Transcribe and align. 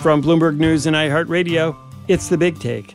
From 0.00 0.22
Bloomberg 0.22 0.56
News 0.56 0.86
and 0.86 0.96
iHeartRadio, 0.96 1.76
it's 2.08 2.30
the 2.30 2.38
big 2.38 2.58
take. 2.58 2.94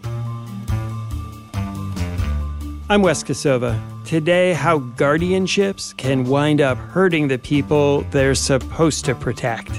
I'm 2.89 3.03
Wes 3.03 3.23
Kosova. 3.23 3.79
Today, 4.05 4.53
how 4.53 4.79
guardianships 4.79 5.95
can 5.97 6.23
wind 6.23 6.61
up 6.61 6.79
hurting 6.79 7.27
the 7.27 7.37
people 7.37 8.01
they're 8.09 8.33
supposed 8.33 9.05
to 9.05 9.13
protect. 9.13 9.69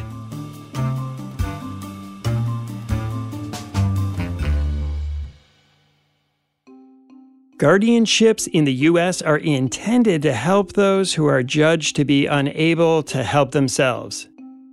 Guardianships 7.57 8.47
in 8.47 8.67
the 8.67 8.73
U.S. 8.73 9.21
are 9.21 9.39
intended 9.39 10.23
to 10.23 10.33
help 10.33 10.75
those 10.75 11.15
who 11.15 11.27
are 11.27 11.43
judged 11.43 11.97
to 11.97 12.05
be 12.05 12.27
unable 12.27 13.03
to 13.03 13.25
help 13.25 13.51
themselves. 13.51 14.29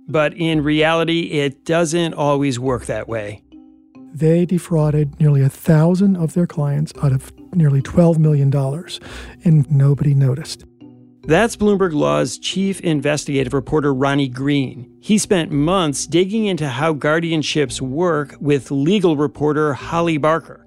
But 0.06 0.34
in 0.34 0.62
reality, 0.62 1.30
it 1.32 1.64
doesn't 1.64 2.14
always 2.14 2.58
work 2.58 2.86
that 2.86 3.08
way. 3.08 3.42
They 4.12 4.46
defrauded 4.46 5.18
nearly 5.18 5.42
a 5.42 5.48
thousand 5.48 6.16
of 6.16 6.34
their 6.34 6.46
clients 6.46 6.92
out 7.02 7.12
of 7.12 7.32
nearly 7.54 7.82
$12 7.82 8.18
million, 8.18 8.54
and 9.44 9.70
nobody 9.70 10.14
noticed. 10.14 10.64
That's 11.26 11.56
Bloomberg 11.56 11.94
Law's 11.94 12.38
chief 12.38 12.80
investigative 12.82 13.54
reporter, 13.54 13.94
Ronnie 13.94 14.28
Greene. 14.28 14.94
He 15.00 15.16
spent 15.16 15.50
months 15.50 16.06
digging 16.06 16.44
into 16.44 16.68
how 16.68 16.92
guardianships 16.92 17.80
work 17.80 18.36
with 18.40 18.70
legal 18.70 19.16
reporter 19.16 19.72
Holly 19.72 20.18
Barker. 20.18 20.63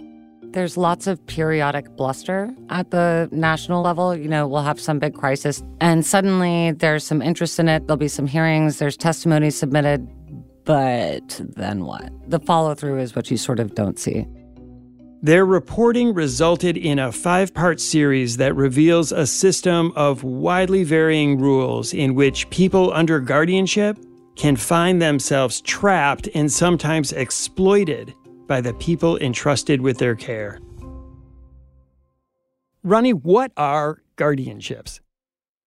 There's 0.52 0.78
lots 0.78 1.08
of 1.08 1.24
periodic 1.28 1.96
bluster 1.96 2.50
at 2.70 2.92
the 2.92 3.28
national 3.32 3.84
level. 3.84 4.16
You 4.16 4.30
know, 4.30 4.48
we'll 4.48 4.64
have 4.64 4.80
some 4.80 4.98
big 4.98 5.14
crisis, 5.14 5.62
and 5.82 6.06
suddenly 6.06 6.72
there's 6.72 7.04
some 7.04 7.22
interest 7.22 7.60
in 7.60 7.68
it. 7.68 7.86
There'll 7.88 7.98
be 7.98 8.08
some 8.08 8.28
hearings, 8.28 8.80
there's 8.80 8.98
testimony 8.98 9.50
submitted, 9.50 10.08
but 10.64 11.42
then 11.56 11.86
what? 11.86 12.12
The 12.30 12.40
follow 12.40 12.76
through 12.76 13.00
is 13.00 13.16
what 13.16 13.30
you 13.30 13.38
sort 13.38 13.60
of 13.60 13.76
don't 13.76 14.00
see. 14.00 14.26
Their 15.22 15.46
reporting 15.46 16.14
resulted 16.14 16.78
in 16.78 17.00
a 17.00 17.12
five 17.12 17.54
part 17.54 17.82
series 17.82 18.38
that 18.38 18.56
reveals 18.56 19.12
a 19.12 19.26
system 19.26 19.92
of 19.96 20.24
widely 20.24 20.84
varying 20.84 21.40
rules 21.40 21.94
in 21.94 22.16
which 22.16 22.50
people 22.52 22.94
under 22.94 23.20
guardianship 23.20 23.98
can 24.36 24.56
find 24.56 25.02
themselves 25.02 25.62
trapped 25.62 26.30
and 26.36 26.52
sometimes 26.52 27.12
exploited 27.14 28.14
by 28.48 28.62
the 28.62 28.74
people 28.76 29.18
entrusted 29.18 29.82
with 29.82 29.98
their 29.98 30.16
care. 30.16 30.60
Ronnie, 32.84 33.14
what 33.14 33.52
are 33.58 34.02
guardianships? 34.16 35.02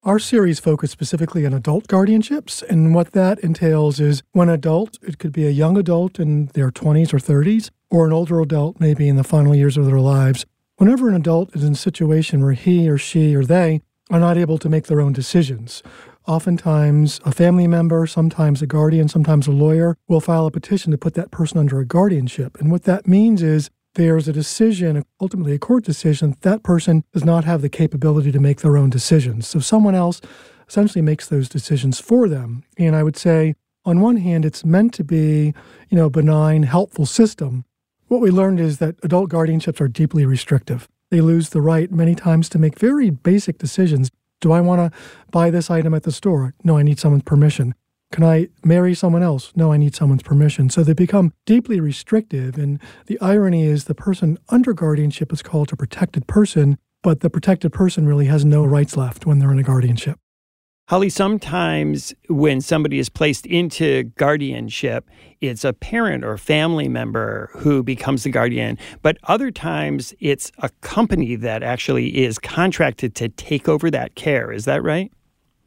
Our 0.02 0.18
series 0.18 0.58
focused 0.58 0.92
specifically 0.92 1.44
on 1.44 1.52
adult 1.52 1.86
guardianships, 1.86 2.62
and 2.62 2.94
what 2.94 3.12
that 3.12 3.38
entails 3.40 4.00
is 4.00 4.22
when 4.32 4.48
adult, 4.48 4.98
it 5.02 5.18
could 5.18 5.32
be 5.32 5.46
a 5.46 5.50
young 5.50 5.76
adult 5.76 6.18
in 6.18 6.46
their 6.54 6.70
20s 6.70 7.12
or 7.12 7.18
30s, 7.18 7.68
or 7.90 8.06
an 8.06 8.12
older 8.14 8.40
adult 8.40 8.80
maybe 8.80 9.08
in 9.08 9.16
the 9.16 9.24
final 9.24 9.54
years 9.54 9.76
of 9.76 9.84
their 9.84 10.00
lives. 10.00 10.46
Whenever 10.76 11.10
an 11.10 11.14
adult 11.14 11.54
is 11.54 11.62
in 11.62 11.72
a 11.72 11.76
situation 11.76 12.42
where 12.42 12.54
he 12.54 12.88
or 12.88 12.96
she 12.96 13.36
or 13.36 13.44
they 13.44 13.82
are 14.10 14.18
not 14.18 14.38
able 14.38 14.56
to 14.56 14.70
make 14.70 14.86
their 14.86 15.02
own 15.02 15.12
decisions, 15.12 15.82
oftentimes 16.26 17.20
a 17.24 17.32
family 17.32 17.66
member, 17.66 18.06
sometimes 18.06 18.62
a 18.62 18.66
guardian, 18.66 19.08
sometimes 19.08 19.46
a 19.46 19.52
lawyer 19.52 19.96
will 20.08 20.20
file 20.20 20.46
a 20.46 20.50
petition 20.50 20.90
to 20.92 20.98
put 20.98 21.14
that 21.14 21.30
person 21.30 21.58
under 21.58 21.80
a 21.80 21.84
guardianship. 21.84 22.58
And 22.60 22.70
what 22.70 22.84
that 22.84 23.06
means 23.06 23.42
is 23.42 23.70
there's 23.94 24.28
a 24.28 24.32
decision, 24.32 25.04
ultimately 25.20 25.54
a 25.54 25.58
court 25.58 25.84
decision, 25.84 26.36
that 26.42 26.62
person 26.62 27.04
does 27.12 27.24
not 27.24 27.44
have 27.44 27.62
the 27.62 27.68
capability 27.68 28.30
to 28.32 28.38
make 28.40 28.60
their 28.60 28.76
own 28.76 28.90
decisions. 28.90 29.48
So 29.48 29.58
someone 29.58 29.94
else 29.94 30.20
essentially 30.68 31.02
makes 31.02 31.26
those 31.26 31.48
decisions 31.48 31.98
for 31.98 32.28
them. 32.28 32.62
And 32.78 32.94
I 32.94 33.02
would 33.02 33.16
say, 33.16 33.54
on 33.84 34.00
one 34.00 34.18
hand, 34.18 34.44
it's 34.44 34.64
meant 34.64 34.94
to 34.94 35.04
be, 35.04 35.54
you 35.88 35.96
know, 35.96 36.08
benign, 36.08 36.62
helpful 36.62 37.06
system. 37.06 37.64
What 38.06 38.20
we 38.20 38.30
learned 38.30 38.60
is 38.60 38.78
that 38.78 38.96
adult 39.02 39.30
guardianships 39.30 39.80
are 39.80 39.88
deeply 39.88 40.24
restrictive. 40.24 40.88
They 41.10 41.20
lose 41.20 41.48
the 41.48 41.60
right 41.60 41.90
many 41.90 42.14
times 42.14 42.48
to 42.50 42.58
make 42.58 42.78
very 42.78 43.10
basic 43.10 43.58
decisions 43.58 44.10
do 44.40 44.52
I 44.52 44.60
want 44.60 44.92
to 44.92 44.98
buy 45.30 45.50
this 45.50 45.70
item 45.70 45.94
at 45.94 46.02
the 46.02 46.12
store? 46.12 46.54
No, 46.64 46.78
I 46.78 46.82
need 46.82 46.98
someone's 46.98 47.24
permission. 47.24 47.74
Can 48.12 48.24
I 48.24 48.48
marry 48.64 48.94
someone 48.94 49.22
else? 49.22 49.52
No, 49.54 49.72
I 49.72 49.76
need 49.76 49.94
someone's 49.94 50.22
permission. 50.22 50.68
So 50.68 50.82
they 50.82 50.94
become 50.94 51.32
deeply 51.46 51.78
restrictive. 51.78 52.58
And 52.58 52.80
the 53.06 53.20
irony 53.20 53.64
is 53.64 53.84
the 53.84 53.94
person 53.94 54.38
under 54.48 54.72
guardianship 54.72 55.32
is 55.32 55.42
called 55.42 55.72
a 55.72 55.76
protected 55.76 56.26
person, 56.26 56.76
but 57.02 57.20
the 57.20 57.30
protected 57.30 57.72
person 57.72 58.06
really 58.06 58.26
has 58.26 58.44
no 58.44 58.64
rights 58.64 58.96
left 58.96 59.26
when 59.26 59.38
they're 59.38 59.52
in 59.52 59.60
a 59.60 59.62
guardianship. 59.62 60.18
Holly, 60.90 61.08
sometimes 61.08 62.12
when 62.28 62.60
somebody 62.60 62.98
is 62.98 63.08
placed 63.08 63.46
into 63.46 64.02
guardianship, 64.16 65.08
it's 65.40 65.64
a 65.64 65.72
parent 65.72 66.24
or 66.24 66.36
family 66.36 66.88
member 66.88 67.48
who 67.52 67.84
becomes 67.84 68.24
the 68.24 68.30
guardian. 68.30 68.76
But 69.00 69.16
other 69.28 69.52
times 69.52 70.12
it's 70.18 70.50
a 70.58 70.68
company 70.80 71.36
that 71.36 71.62
actually 71.62 72.24
is 72.24 72.40
contracted 72.40 73.14
to 73.14 73.28
take 73.28 73.68
over 73.68 73.88
that 73.92 74.16
care. 74.16 74.50
Is 74.50 74.64
that 74.64 74.82
right? 74.82 75.12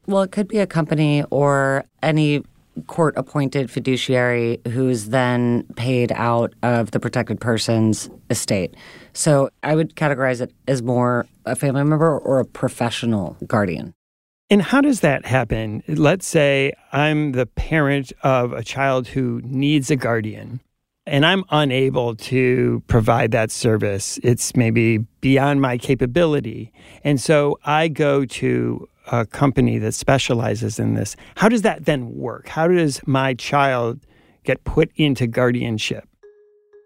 Well, 0.08 0.24
it 0.24 0.34
could 0.34 0.50
be 0.50 0.58
a 0.58 0.68
company 0.68 1.24
or 1.32 1.86
any 2.02 2.44
court 2.88 3.14
appointed 3.16 3.72
fiduciary 3.72 4.60
who's 4.74 5.08
then 5.08 5.64
paid 5.78 6.12
out 6.12 6.54
of 6.64 6.92
the 6.92 7.00
protected 7.00 7.40
person's 7.40 8.10
estate. 8.30 8.76
So 9.14 9.52
I 9.64 9.76
would 9.76 9.96
categorize 9.96 10.42
it 10.42 10.52
as 10.68 10.82
more 10.82 11.28
a 11.46 11.56
family 11.56 11.86
member 11.86 12.20
or 12.20 12.42
a 12.42 12.46
professional 12.46 13.38
guardian. 13.48 13.94
And 14.54 14.62
how 14.62 14.82
does 14.82 15.00
that 15.00 15.26
happen? 15.26 15.82
Let's 15.88 16.28
say 16.28 16.74
I'm 16.92 17.32
the 17.32 17.48
parent 17.48 18.14
of 18.22 18.54
a 18.54 18.64
child 18.64 19.08
who 19.08 19.42
needs 19.44 19.90
a 19.90 19.96
guardian 19.96 20.60
and 21.08 21.26
I'm 21.26 21.44
unable 21.50 22.16
to 22.18 22.84
provide 22.86 23.32
that 23.32 23.50
service. 23.50 24.20
It's 24.22 24.56
maybe 24.56 25.00
beyond 25.22 25.60
my 25.60 25.80
capability. 25.80 26.72
And 27.04 27.20
so 27.20 27.58
I 27.66 27.88
go 27.88 28.26
to 28.26 28.88
a 29.12 29.26
company 29.26 29.80
that 29.80 29.94
specializes 29.94 30.78
in 30.78 30.94
this. 30.94 31.16
How 31.36 31.50
does 31.50 31.64
that 31.64 31.86
then 31.86 32.16
work? 32.16 32.48
How 32.48 32.68
does 32.68 33.02
my 33.08 33.34
child 33.34 34.02
get 34.44 34.64
put 34.66 34.92
into 34.98 35.26
guardianship? 35.26 36.08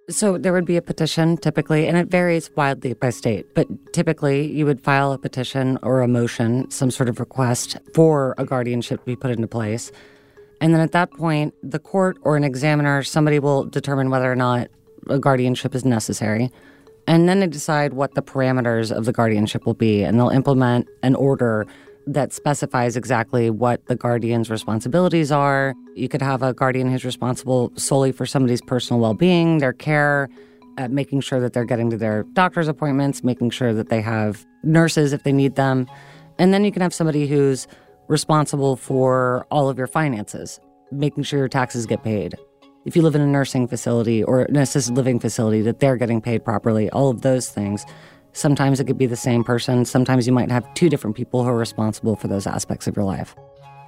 So 0.09 0.37
there 0.37 0.53
would 0.53 0.63
be 0.63 0.77
a 0.77 0.81
petition 0.81 1.35
typically, 1.35 1.85
and 1.85 1.97
it 1.97 2.07
varies 2.07 2.49
widely 2.55 2.93
by 2.93 3.09
state, 3.09 3.45
but 3.53 3.67
typically 3.91 4.49
you 4.49 4.65
would 4.65 4.79
file 4.79 5.11
a 5.11 5.17
petition 5.17 5.77
or 5.83 5.99
a 5.99 6.07
motion, 6.07 6.71
some 6.71 6.91
sort 6.91 7.09
of 7.09 7.19
request 7.19 7.75
for 7.93 8.33
a 8.37 8.45
guardianship 8.45 9.01
to 9.01 9.05
be 9.05 9.17
put 9.17 9.31
into 9.31 9.47
place. 9.47 9.91
And 10.61 10.73
then 10.73 10.79
at 10.79 10.93
that 10.93 11.11
point, 11.11 11.53
the 11.61 11.77
court 11.77 12.17
or 12.21 12.37
an 12.37 12.45
examiner, 12.45 13.03
somebody 13.03 13.37
will 13.37 13.65
determine 13.65 14.09
whether 14.09 14.31
or 14.31 14.35
not 14.35 14.69
a 15.09 15.19
guardianship 15.19 15.75
is 15.75 15.83
necessary. 15.83 16.51
And 17.05 17.27
then 17.27 17.41
they 17.41 17.47
decide 17.47 17.91
what 17.91 18.15
the 18.15 18.21
parameters 18.21 18.95
of 18.95 19.03
the 19.03 19.11
guardianship 19.11 19.65
will 19.65 19.73
be, 19.73 20.03
and 20.03 20.17
they'll 20.17 20.29
implement 20.29 20.87
an 21.03 21.15
order 21.15 21.67
that 22.07 22.31
specifies 22.33 22.95
exactly 22.95 23.49
what 23.49 23.85
the 23.87 23.95
guardian's 23.95 24.49
responsibilities 24.49 25.31
are. 25.31 25.75
You 25.95 26.07
could 26.07 26.21
have 26.21 26.41
a 26.41 26.53
guardian 26.53 26.89
who's 26.89 27.03
responsible 27.03 27.71
solely 27.75 28.11
for 28.11 28.25
somebody's 28.25 28.61
personal 28.61 29.01
well 29.01 29.13
being, 29.13 29.57
their 29.57 29.73
care, 29.73 30.29
uh, 30.77 30.87
making 30.87 31.21
sure 31.21 31.39
that 31.39 31.53
they're 31.53 31.65
getting 31.65 31.89
to 31.89 31.97
their 31.97 32.23
doctor's 32.33 32.67
appointments, 32.67 33.23
making 33.23 33.49
sure 33.49 33.73
that 33.73 33.89
they 33.89 34.01
have 34.01 34.45
nurses 34.63 35.11
if 35.11 35.23
they 35.23 35.33
need 35.33 35.55
them. 35.55 35.85
And 36.39 36.53
then 36.53 36.63
you 36.63 36.71
can 36.71 36.81
have 36.81 36.93
somebody 36.93 37.27
who's 37.27 37.67
responsible 38.07 38.77
for 38.77 39.45
all 39.51 39.69
of 39.69 39.77
your 39.77 39.87
finances, 39.87 40.59
making 40.91 41.23
sure 41.23 41.39
your 41.39 41.49
taxes 41.49 41.85
get 41.85 42.03
paid. 42.03 42.35
If 42.85 42.95
you 42.95 43.01
live 43.01 43.15
in 43.15 43.21
a 43.21 43.27
nursing 43.27 43.67
facility 43.67 44.23
or 44.23 44.43
an 44.43 44.55
assisted 44.55 44.95
living 44.95 45.19
facility, 45.19 45.61
that 45.63 45.79
they're 45.79 45.97
getting 45.97 46.21
paid 46.21 46.45
properly, 46.45 46.89
all 46.91 47.09
of 47.09 47.21
those 47.21 47.49
things. 47.49 47.85
Sometimes 48.37 48.79
it 48.79 48.85
could 48.85 48.99
be 48.99 49.07
the 49.07 49.15
same 49.15 49.43
person. 49.43 49.83
Sometimes 49.83 50.27
you 50.27 50.31
might 50.31 50.51
have 50.51 50.71
two 50.75 50.89
different 50.89 51.15
people 51.15 51.43
who 51.43 51.49
are 51.49 51.57
responsible 51.57 52.15
for 52.15 52.27
those 52.27 52.45
aspects 52.45 52.85
of 52.85 52.95
your 52.95 53.03
life. 53.03 53.35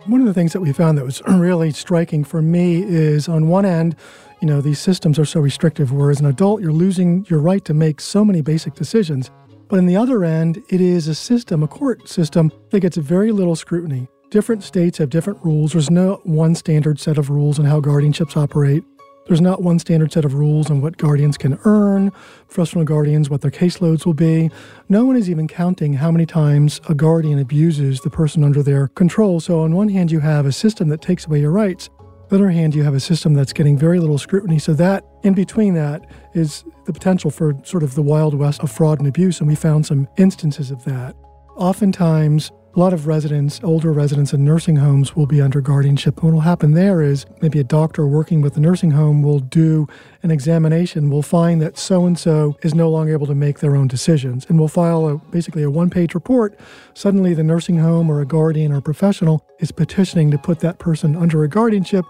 One 0.08 0.22
of 0.22 0.26
the 0.26 0.34
things 0.34 0.54
that 0.54 0.62
we 0.62 0.74
found 0.74 0.98
that 0.98 1.06
was 1.06 1.22
really 1.28 1.70
striking 1.70 2.24
for 2.24 2.42
me 2.42 2.82
is 2.82 3.30
on 3.30 3.48
one 3.48 3.64
end, 3.64 3.96
you 4.42 4.48
know, 4.48 4.60
these 4.60 4.80
systems 4.80 5.20
are 5.20 5.26
so 5.26 5.40
restrictive, 5.40 5.92
where 5.92 6.10
as 6.10 6.20
an 6.20 6.26
adult, 6.26 6.62
you're 6.62 6.72
losing 6.72 7.28
your 7.30 7.40
right 7.40 7.64
to 7.64 7.76
make 7.76 8.02
so 8.02 8.26
many 8.26 8.42
basic 8.42 8.74
decisions. 8.74 9.30
But 9.68 9.78
on 9.78 9.86
the 9.86 9.96
other 9.96 10.24
end, 10.24 10.64
it 10.70 10.82
is 10.82 11.08
a 11.08 11.14
system, 11.14 11.62
a 11.62 11.68
court 11.68 12.10
system, 12.10 12.52
that 12.72 12.80
gets 12.80 12.98
very 12.98 13.32
little 13.32 13.56
scrutiny. 13.56 14.08
different 14.32 14.64
states 14.64 14.98
have 14.98 15.12
different 15.12 15.46
rules. 15.46 15.74
There's 15.74 15.92
no 15.92 16.22
one 16.24 16.56
standard 16.56 17.00
set 17.00 17.20
of 17.20 17.30
rules 17.30 17.60
on 17.60 17.66
how 17.66 17.82
guardianships 17.82 18.36
operate. 18.36 18.84
There's 19.30 19.42
not 19.42 19.62
one 19.62 19.78
standard 19.78 20.12
set 20.12 20.26
of 20.26 20.34
rules 20.34 20.72
on 20.72 20.82
what 20.82 20.98
guardians 20.98 21.38
can 21.38 21.60
earn, 21.64 22.12
professional 22.48 22.84
guardians, 22.84 23.30
what 23.30 23.42
their 23.42 23.52
caseloads 23.52 24.04
will 24.04 24.16
be. 24.16 24.50
No 24.90 25.06
one 25.06 25.16
is 25.16 25.30
even 25.30 25.48
counting 25.48 25.94
how 25.94 26.10
many 26.10 26.26
times 26.26 26.82
a 26.90 26.96
guardian 26.96 27.38
abuses 27.38 28.02
the 28.02 28.10
person 28.10 28.44
under 28.44 28.64
their 28.64 28.88
control. 28.88 29.40
So, 29.40 29.60
on 29.60 29.76
one 29.76 29.88
hand, 29.88 30.12
you 30.12 30.20
have 30.22 30.48
a 30.48 30.52
system 30.52 30.88
that 30.90 31.04
takes 31.04 31.28
away 31.28 31.42
your 31.42 31.52
rights. 31.52 31.92
On 32.00 32.26
the 32.30 32.36
other 32.38 32.50
hand, 32.50 32.74
you 32.74 32.82
have 32.82 32.96
a 32.96 33.00
system 33.00 33.36
that's 33.36 33.54
getting 33.54 33.78
very 33.78 34.00
little 34.00 34.18
scrutiny. 34.18 34.58
So, 34.58 34.74
that 34.74 35.06
in 35.22 35.36
between 35.36 35.76
that 35.76 36.08
is 36.34 36.64
the 36.86 36.94
potential 36.94 37.30
for 37.30 37.54
sort 37.64 37.84
of 37.84 37.94
the 37.94 38.02
wild 38.02 38.34
west 38.34 38.64
of 38.64 38.72
fraud 38.72 38.98
and 38.98 39.08
abuse. 39.08 39.42
And 39.42 39.48
we 39.48 39.54
found 39.54 39.86
some 39.86 40.08
instances 40.18 40.72
of 40.72 40.84
that. 40.86 41.16
Oftentimes, 41.56 42.52
a 42.76 42.80
lot 42.80 42.94
of 42.94 43.08
residents, 43.08 43.60
older 43.64 43.92
residents 43.92 44.32
in 44.32 44.46
nursing 44.46 44.76
homes, 44.76 45.16
will 45.16 45.26
be 45.26 45.42
under 45.42 45.60
guardianship. 45.60 46.22
What 46.22 46.34
will 46.34 46.42
happen 46.42 46.74
there 46.74 47.02
is 47.02 47.26
maybe 47.42 47.60
a 47.60 47.64
doctor 47.64 48.06
working 48.06 48.42
with 48.42 48.54
the 48.54 48.60
nursing 48.60 48.92
home 48.92 49.24
will 49.24 49.40
do 49.40 49.88
an 50.22 50.30
examination, 50.30 51.10
will 51.10 51.24
find 51.24 51.62
that 51.62 51.78
so 51.78 52.06
and 52.06 52.18
so 52.18 52.58
is 52.62 52.76
no 52.76 52.90
longer 52.90 53.14
able 53.14 53.26
to 53.28 53.36
make 53.36 53.60
their 53.60 53.76
own 53.76 53.88
decisions, 53.88 54.46
and 54.48 54.60
will 54.60 54.68
file 54.68 55.08
a, 55.08 55.18
basically 55.18 55.64
a 55.64 55.72
one 55.72 55.90
page 55.90 56.14
report. 56.14 56.58
Suddenly, 56.94 57.34
the 57.34 57.44
nursing 57.44 57.80
home 57.80 58.10
or 58.10 58.22
a 58.22 58.26
guardian 58.26 58.72
or 58.72 58.82
professional 58.82 59.44
is 59.60 59.72
petitioning 59.72 60.30
to 60.32 60.38
put 60.38 60.60
that 60.60 60.78
person 60.78 61.16
under 61.16 61.44
a 61.44 61.50
guardianship. 61.50 62.06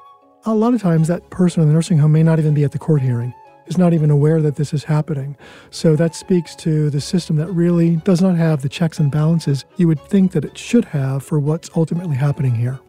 A 0.46 0.54
lot 0.54 0.74
of 0.74 0.82
times, 0.82 1.08
that 1.08 1.30
person 1.30 1.62
in 1.62 1.70
the 1.70 1.74
nursing 1.74 2.00
home 2.00 2.12
may 2.12 2.24
not 2.24 2.38
even 2.38 2.54
be 2.54 2.64
at 2.64 2.74
the 2.74 2.80
court 2.80 3.02
hearing 3.02 3.34
is 3.70 3.78
not 3.78 3.94
even 3.94 4.10
aware 4.10 4.42
that 4.42 4.56
this 4.56 4.74
is 4.74 4.84
happening. 4.84 5.38
So 5.70 5.96
that 5.96 6.16
speaks 6.16 6.56
to 6.58 6.90
the 6.90 7.00
system 7.00 7.36
that 7.38 7.52
really 7.52 7.98
does 7.98 8.22
not 8.22 8.36
have 8.36 8.62
the 8.62 8.70
checks 8.70 9.00
and 9.00 9.12
balances 9.12 9.66
you 9.78 9.88
would 9.88 10.02
think 10.02 10.32
that 10.34 10.44
it 10.44 10.58
should 10.58 10.86
have 10.86 11.24
for 11.24 11.40
what's 11.40 11.70
ultimately 11.76 12.16
happening 12.16 12.56
here. 12.56 12.80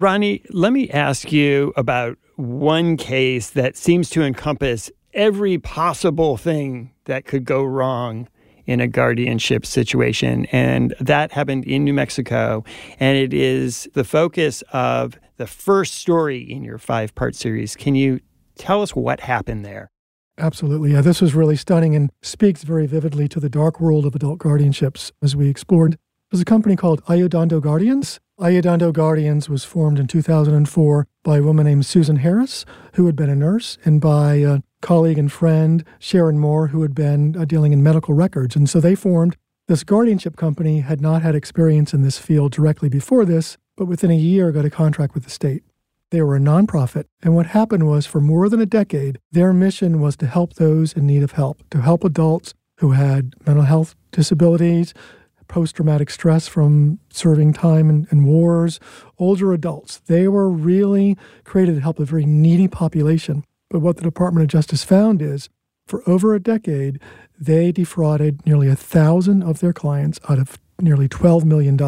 Ronnie, 0.00 0.42
let 0.50 0.72
me 0.72 0.90
ask 0.90 1.30
you 1.30 1.72
about 1.76 2.18
one 2.36 2.96
case 2.96 3.50
that 3.50 3.76
seems 3.76 4.10
to 4.10 4.22
encompass 4.22 4.90
every 5.14 5.58
possible 5.58 6.36
thing 6.36 6.92
that 7.04 7.24
could 7.24 7.44
go 7.44 7.62
wrong 7.62 8.28
in 8.66 8.80
a 8.80 8.86
guardianship 8.86 9.66
situation. 9.66 10.46
And 10.46 10.94
that 11.00 11.32
happened 11.32 11.64
in 11.64 11.84
New 11.84 11.92
Mexico. 11.92 12.64
And 13.00 13.18
it 13.18 13.34
is 13.34 13.88
the 13.94 14.04
focus 14.04 14.62
of 14.72 15.18
the 15.36 15.46
first 15.46 15.94
story 15.94 16.40
in 16.40 16.64
your 16.64 16.78
five 16.78 17.14
part 17.14 17.34
series. 17.34 17.76
Can 17.76 17.94
you 17.94 18.20
Tell 18.62 18.80
us 18.80 18.94
what 18.94 19.18
happened 19.18 19.64
there. 19.64 19.90
Absolutely. 20.38 20.92
Yeah, 20.92 21.00
this 21.00 21.20
was 21.20 21.34
really 21.34 21.56
stunning 21.56 21.96
and 21.96 22.12
speaks 22.22 22.62
very 22.62 22.86
vividly 22.86 23.26
to 23.30 23.40
the 23.40 23.48
dark 23.48 23.80
world 23.80 24.06
of 24.06 24.14
adult 24.14 24.38
guardianships 24.38 25.10
as 25.20 25.34
we 25.34 25.48
explored. 25.48 25.98
There's 26.30 26.40
a 26.40 26.44
company 26.44 26.76
called 26.76 27.02
Ayudando 27.06 27.60
Guardians. 27.60 28.20
Ayudando 28.38 28.92
Guardians 28.92 29.48
was 29.48 29.64
formed 29.64 29.98
in 29.98 30.06
2004 30.06 31.08
by 31.24 31.38
a 31.38 31.42
woman 31.42 31.66
named 31.66 31.86
Susan 31.86 32.18
Harris, 32.18 32.64
who 32.94 33.06
had 33.06 33.16
been 33.16 33.28
a 33.28 33.34
nurse, 33.34 33.78
and 33.84 34.00
by 34.00 34.34
a 34.34 34.60
colleague 34.80 35.18
and 35.18 35.32
friend, 35.32 35.84
Sharon 35.98 36.38
Moore, 36.38 36.68
who 36.68 36.82
had 36.82 36.94
been 36.94 37.36
uh, 37.36 37.44
dealing 37.44 37.72
in 37.72 37.82
medical 37.82 38.14
records. 38.14 38.54
And 38.54 38.70
so 38.70 38.78
they 38.78 38.94
formed 38.94 39.36
this 39.66 39.82
guardianship 39.82 40.36
company, 40.36 40.82
had 40.82 41.00
not 41.00 41.22
had 41.22 41.34
experience 41.34 41.92
in 41.92 42.02
this 42.02 42.18
field 42.20 42.52
directly 42.52 42.88
before 42.88 43.24
this, 43.24 43.58
but 43.76 43.86
within 43.86 44.12
a 44.12 44.16
year 44.16 44.52
got 44.52 44.64
a 44.64 44.70
contract 44.70 45.14
with 45.14 45.24
the 45.24 45.30
state. 45.30 45.64
They 46.12 46.20
were 46.20 46.36
a 46.36 46.40
nonprofit, 46.40 47.06
and 47.22 47.34
what 47.34 47.46
happened 47.46 47.86
was 47.86 48.04
for 48.04 48.20
more 48.20 48.50
than 48.50 48.60
a 48.60 48.66
decade, 48.66 49.18
their 49.30 49.54
mission 49.54 49.98
was 49.98 50.14
to 50.16 50.26
help 50.26 50.52
those 50.54 50.92
in 50.92 51.06
need 51.06 51.22
of 51.22 51.32
help, 51.32 51.62
to 51.70 51.80
help 51.80 52.04
adults 52.04 52.52
who 52.80 52.90
had 52.90 53.32
mental 53.46 53.64
health 53.64 53.94
disabilities, 54.10 54.92
post 55.48 55.74
traumatic 55.74 56.10
stress 56.10 56.46
from 56.46 56.98
serving 57.10 57.54
time 57.54 57.88
in, 57.88 58.06
in, 58.12 58.26
wars, 58.26 58.78
older 59.18 59.54
adults. 59.54 60.00
They 60.00 60.28
were 60.28 60.50
really 60.50 61.16
created 61.44 61.76
to 61.76 61.80
help 61.80 61.98
a 61.98 62.04
very 62.04 62.26
needy 62.26 62.68
population. 62.68 63.42
But 63.70 63.80
what 63.80 63.96
the 63.96 64.02
Department 64.02 64.44
of 64.44 64.50
Justice 64.50 64.84
found 64.84 65.22
is 65.22 65.48
for 65.86 66.02
over 66.06 66.34
a 66.34 66.40
decade, 66.40 67.00
they 67.40 67.72
defrauded 67.72 68.44
nearly 68.44 68.68
a 68.68 68.76
thousand 68.76 69.42
of 69.42 69.60
their 69.60 69.72
clients 69.72 70.20
out 70.28 70.38
of 70.38 70.58
nearly 70.78 71.08
$12 71.08 71.46
million, 71.46 71.78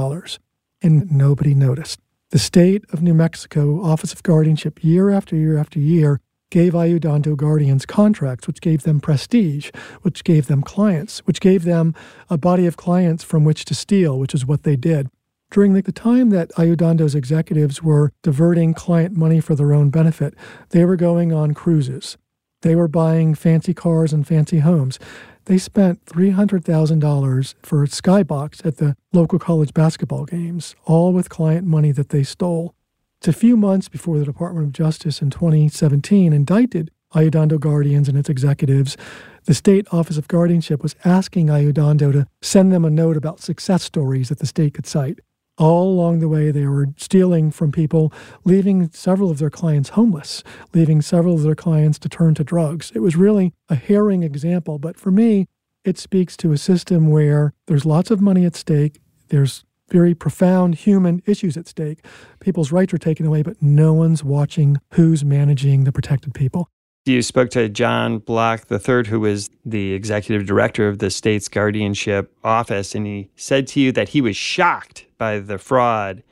and 0.80 1.12
nobody 1.12 1.54
noticed. 1.54 2.00
The 2.34 2.40
state 2.40 2.84
of 2.92 3.00
New 3.00 3.14
Mexico 3.14 3.80
Office 3.80 4.12
of 4.12 4.24
Guardianship, 4.24 4.82
year 4.82 5.08
after 5.08 5.36
year 5.36 5.56
after 5.56 5.78
year, 5.78 6.18
gave 6.50 6.72
Ayudando 6.72 7.36
Guardians 7.36 7.86
contracts, 7.86 8.48
which 8.48 8.60
gave 8.60 8.82
them 8.82 8.98
prestige, 8.98 9.70
which 10.02 10.24
gave 10.24 10.48
them 10.48 10.60
clients, 10.60 11.20
which 11.28 11.40
gave 11.40 11.62
them 11.62 11.94
a 12.28 12.36
body 12.36 12.66
of 12.66 12.76
clients 12.76 13.22
from 13.22 13.44
which 13.44 13.64
to 13.66 13.74
steal, 13.76 14.18
which 14.18 14.34
is 14.34 14.44
what 14.44 14.64
they 14.64 14.74
did. 14.74 15.10
During 15.52 15.74
the 15.74 15.92
time 15.92 16.30
that 16.30 16.50
Ayudando's 16.58 17.14
executives 17.14 17.84
were 17.84 18.10
diverting 18.24 18.74
client 18.74 19.16
money 19.16 19.38
for 19.38 19.54
their 19.54 19.72
own 19.72 19.90
benefit, 19.90 20.34
they 20.70 20.84
were 20.84 20.96
going 20.96 21.32
on 21.32 21.54
cruises. 21.54 22.16
They 22.62 22.74
were 22.74 22.88
buying 22.88 23.36
fancy 23.36 23.74
cars 23.74 24.12
and 24.12 24.26
fancy 24.26 24.58
homes. 24.58 24.98
They 25.46 25.58
spent 25.58 26.04
$300,000 26.06 27.54
for 27.62 27.86
Skybox 27.86 28.64
at 28.64 28.78
the 28.78 28.96
local 29.12 29.38
college 29.38 29.74
basketball 29.74 30.24
games, 30.24 30.74
all 30.86 31.12
with 31.12 31.28
client 31.28 31.66
money 31.66 31.92
that 31.92 32.08
they 32.08 32.22
stole. 32.22 32.74
It's 33.18 33.28
a 33.28 33.32
few 33.32 33.56
months 33.56 33.88
before 33.88 34.18
the 34.18 34.24
Department 34.24 34.66
of 34.66 34.72
Justice 34.72 35.20
in 35.20 35.30
2017 35.30 36.32
indicted 36.32 36.90
Ayudando 37.14 37.60
Guardians 37.60 38.08
and 38.08 38.16
its 38.16 38.30
executives. 38.30 38.96
The 39.44 39.54
State 39.54 39.86
Office 39.92 40.16
of 40.16 40.28
Guardianship 40.28 40.82
was 40.82 40.96
asking 41.04 41.48
Ayudando 41.48 42.10
to 42.12 42.26
send 42.40 42.72
them 42.72 42.84
a 42.84 42.90
note 42.90 43.16
about 43.16 43.40
success 43.40 43.82
stories 43.82 44.30
that 44.30 44.38
the 44.38 44.46
state 44.46 44.72
could 44.74 44.86
cite. 44.86 45.20
All 45.56 45.88
along 45.88 46.18
the 46.18 46.28
way, 46.28 46.50
they 46.50 46.66
were 46.66 46.88
stealing 46.96 47.52
from 47.52 47.70
people, 47.70 48.12
leaving 48.44 48.90
several 48.90 49.30
of 49.30 49.38
their 49.38 49.50
clients 49.50 49.90
homeless, 49.90 50.42
leaving 50.72 51.00
several 51.00 51.34
of 51.34 51.42
their 51.42 51.54
clients 51.54 51.98
to 52.00 52.08
turn 52.08 52.34
to 52.34 52.44
drugs. 52.44 52.90
It 52.94 52.98
was 52.98 53.14
really 53.14 53.52
a 53.68 53.76
harrowing 53.76 54.24
example, 54.24 54.80
but 54.80 54.96
for 54.98 55.12
me, 55.12 55.46
it 55.84 55.96
speaks 55.96 56.36
to 56.38 56.50
a 56.50 56.58
system 56.58 57.08
where 57.08 57.52
there's 57.66 57.86
lots 57.86 58.10
of 58.10 58.20
money 58.20 58.44
at 58.44 58.56
stake, 58.56 59.00
there's 59.28 59.64
very 59.90 60.14
profound 60.14 60.74
human 60.76 61.22
issues 61.26 61.56
at 61.56 61.68
stake. 61.68 62.04
People's 62.40 62.72
rights 62.72 62.92
are 62.94 62.98
taken 62.98 63.26
away, 63.26 63.42
but 63.42 63.62
no 63.62 63.92
one's 63.92 64.24
watching 64.24 64.78
who's 64.94 65.24
managing 65.24 65.84
the 65.84 65.92
protected 65.92 66.34
people. 66.34 66.68
You 67.06 67.20
spoke 67.20 67.50
to 67.50 67.68
John 67.68 68.18
Block 68.18 68.64
III, 68.70 69.04
who 69.08 69.20
was 69.20 69.50
the 69.66 69.92
executive 69.92 70.46
director 70.46 70.88
of 70.88 71.00
the 71.00 71.10
state's 71.10 71.48
guardianship 71.48 72.34
office, 72.42 72.94
and 72.94 73.06
he 73.06 73.28
said 73.36 73.66
to 73.68 73.80
you 73.80 73.92
that 73.92 74.08
he 74.08 74.22
was 74.22 74.38
shocked 74.38 75.04
by 75.18 75.38
the 75.38 75.58
fraud 75.58 76.22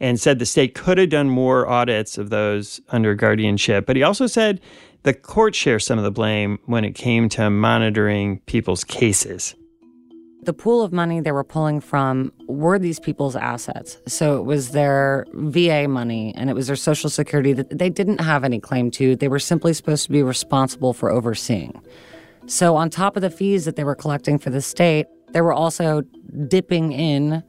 and 0.00 0.18
said 0.18 0.38
the 0.38 0.46
state 0.46 0.74
could 0.74 0.96
have 0.96 1.10
done 1.10 1.28
more 1.28 1.68
audits 1.68 2.16
of 2.16 2.30
those 2.30 2.80
under 2.88 3.14
guardianship. 3.14 3.84
But 3.84 3.96
he 3.96 4.02
also 4.02 4.26
said 4.26 4.62
the 5.02 5.12
court 5.12 5.54
shares 5.54 5.84
some 5.84 5.98
of 5.98 6.04
the 6.04 6.10
blame 6.10 6.58
when 6.64 6.86
it 6.86 6.94
came 6.94 7.28
to 7.30 7.50
monitoring 7.50 8.38
people's 8.46 8.82
cases 8.82 9.54
the 10.44 10.52
pool 10.52 10.82
of 10.82 10.92
money 10.92 11.20
they 11.20 11.32
were 11.32 11.44
pulling 11.44 11.80
from 11.80 12.32
were 12.46 12.78
these 12.78 13.00
people's 13.00 13.36
assets. 13.36 13.98
So 14.06 14.38
it 14.38 14.44
was 14.44 14.70
their 14.70 15.26
VA 15.32 15.88
money 15.88 16.34
and 16.36 16.50
it 16.50 16.54
was 16.54 16.66
their 16.66 16.76
Social 16.76 17.10
Security 17.10 17.52
that 17.52 17.78
they 17.78 17.90
didn't 17.90 18.20
have 18.20 18.44
any 18.44 18.60
claim 18.60 18.90
to. 18.92 19.16
They 19.16 19.28
were 19.28 19.38
simply 19.38 19.72
supposed 19.72 20.04
to 20.04 20.12
be 20.12 20.22
responsible 20.22 20.92
for 20.92 21.10
overseeing. 21.10 21.80
So, 22.46 22.76
on 22.76 22.90
top 22.90 23.16
of 23.16 23.22
the 23.22 23.30
fees 23.30 23.64
that 23.64 23.76
they 23.76 23.84
were 23.84 23.94
collecting 23.94 24.38
for 24.38 24.50
the 24.50 24.60
state, 24.60 25.06
they 25.32 25.40
were 25.40 25.52
also 25.52 26.02
dipping 26.46 26.92
in 26.92 27.42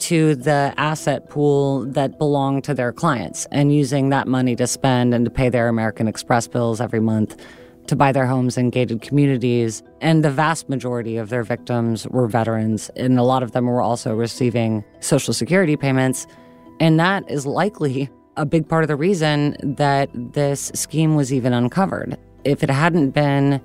to 0.00 0.34
the 0.34 0.74
asset 0.76 1.30
pool 1.30 1.86
that 1.86 2.18
belonged 2.18 2.64
to 2.64 2.74
their 2.74 2.92
clients 2.92 3.46
and 3.52 3.72
using 3.72 4.08
that 4.08 4.26
money 4.26 4.56
to 4.56 4.66
spend 4.66 5.14
and 5.14 5.24
to 5.24 5.30
pay 5.30 5.48
their 5.48 5.68
American 5.68 6.08
Express 6.08 6.48
bills 6.48 6.80
every 6.80 6.98
month 6.98 7.40
to 7.86 7.96
buy 7.96 8.12
their 8.12 8.26
homes 8.26 8.56
in 8.56 8.70
gated 8.70 9.02
communities. 9.02 9.82
And 10.00 10.24
the 10.24 10.30
vast 10.30 10.68
majority 10.68 11.16
of 11.16 11.28
their 11.28 11.42
victims 11.42 12.06
were 12.08 12.26
veterans, 12.26 12.90
and 12.96 13.18
a 13.18 13.22
lot 13.22 13.42
of 13.42 13.52
them 13.52 13.66
were 13.66 13.82
also 13.82 14.14
receiving 14.14 14.84
Social 15.00 15.34
Security 15.34 15.76
payments. 15.76 16.26
And 16.80 16.98
that 17.00 17.28
is 17.30 17.46
likely 17.46 18.08
a 18.36 18.46
big 18.46 18.68
part 18.68 18.82
of 18.82 18.88
the 18.88 18.96
reason 18.96 19.56
that 19.76 20.08
this 20.14 20.72
scheme 20.74 21.16
was 21.16 21.32
even 21.32 21.52
uncovered. 21.52 22.16
If 22.44 22.62
it 22.62 22.70
hadn't 22.70 23.10
been 23.10 23.60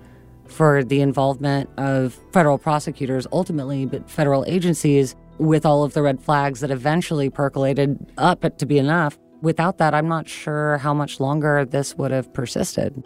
for 0.46 0.84
the 0.84 1.02
involvement 1.02 1.70
of 1.78 2.20
federal 2.32 2.58
prosecutors 2.58 3.28
ultimately, 3.32 3.86
but 3.86 4.10
federal 4.10 4.46
agencies 4.46 5.16
with 5.40 5.66
all 5.66 5.84
of 5.84 5.94
the 5.94 6.02
red 6.02 6.22
flags 6.22 6.62
that 6.62 6.72
eventually 6.72 7.30
percolated 7.30 8.12
up 8.18 8.58
to 8.58 8.66
be 8.66 8.78
enough, 8.78 9.18
without 9.42 9.78
that, 9.78 9.94
I'm 9.94 10.08
not 10.08 10.28
sure 10.28 10.78
how 10.78 10.94
much 10.94 11.20
longer 11.20 11.66
this 11.66 11.96
would 11.96 12.12
have 12.12 12.34
persisted. 12.34 13.04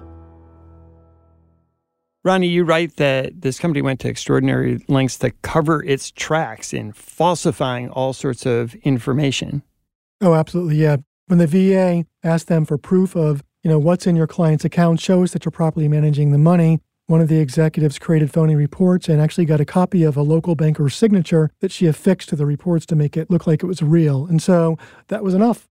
Ronnie, 2.24 2.48
you 2.48 2.63
write 2.63 2.98
that 2.98 3.42
this 3.42 3.58
company 3.58 3.82
went 3.82 4.00
to 4.01 4.08
extraordinary 4.08 4.86
lengths 4.88 5.18
to 5.20 5.32
cover 5.42 5.84
its 5.84 6.12
tracks 6.12 6.72
in 6.72 6.92
falsifying 6.94 7.90
all 7.90 8.13
sorts 8.13 8.46
of 8.46 8.75
information. 8.75 9.63
Oh, 10.22 10.36
absolutely. 10.36 10.75
Yeah. 10.75 10.98
When 11.28 11.40
the 11.40 11.48
VA 11.48 12.06
asked 12.24 12.48
them 12.48 12.66
for 12.66 12.78
proof 12.78 13.16
of, 13.16 13.44
you 13.63 13.72
know, 13.72 13.80
what's 13.80 14.06
in 14.06 14.16
your 14.16 14.28
client's 14.28 14.63
account, 14.66 15.00
show 15.00 15.24
us 15.24 15.32
that 15.32 15.46
you're 15.46 15.51
properly 15.51 15.88
managing 15.88 16.32
the 16.32 16.38
money. 16.38 16.80
one 17.08 17.22
of 17.22 17.28
the 17.28 17.40
executives 17.40 18.00
created 18.00 18.32
phony 18.32 18.56
reports 18.56 19.10
and 19.10 19.22
actually 19.22 19.44
got 19.46 19.60
a 19.60 19.66
copy 19.66 20.04
of 20.04 20.16
a 20.16 20.22
local 20.22 20.56
banker's 20.56 20.96
signature 20.96 21.51
that 21.60 21.72
she 21.72 21.86
affixed 21.86 22.30
to 22.30 22.36
the 22.38 22.46
reports 22.46 22.86
to 22.86 22.96
make 22.96 23.18
it 23.18 23.30
look 23.30 23.46
like 23.46 23.62
it 23.62 23.66
was 23.66 23.82
real. 23.82 24.25
And 24.25 24.42
so 24.42 24.78
that 25.10 25.24
was 25.24 25.34
enough. 25.34 25.68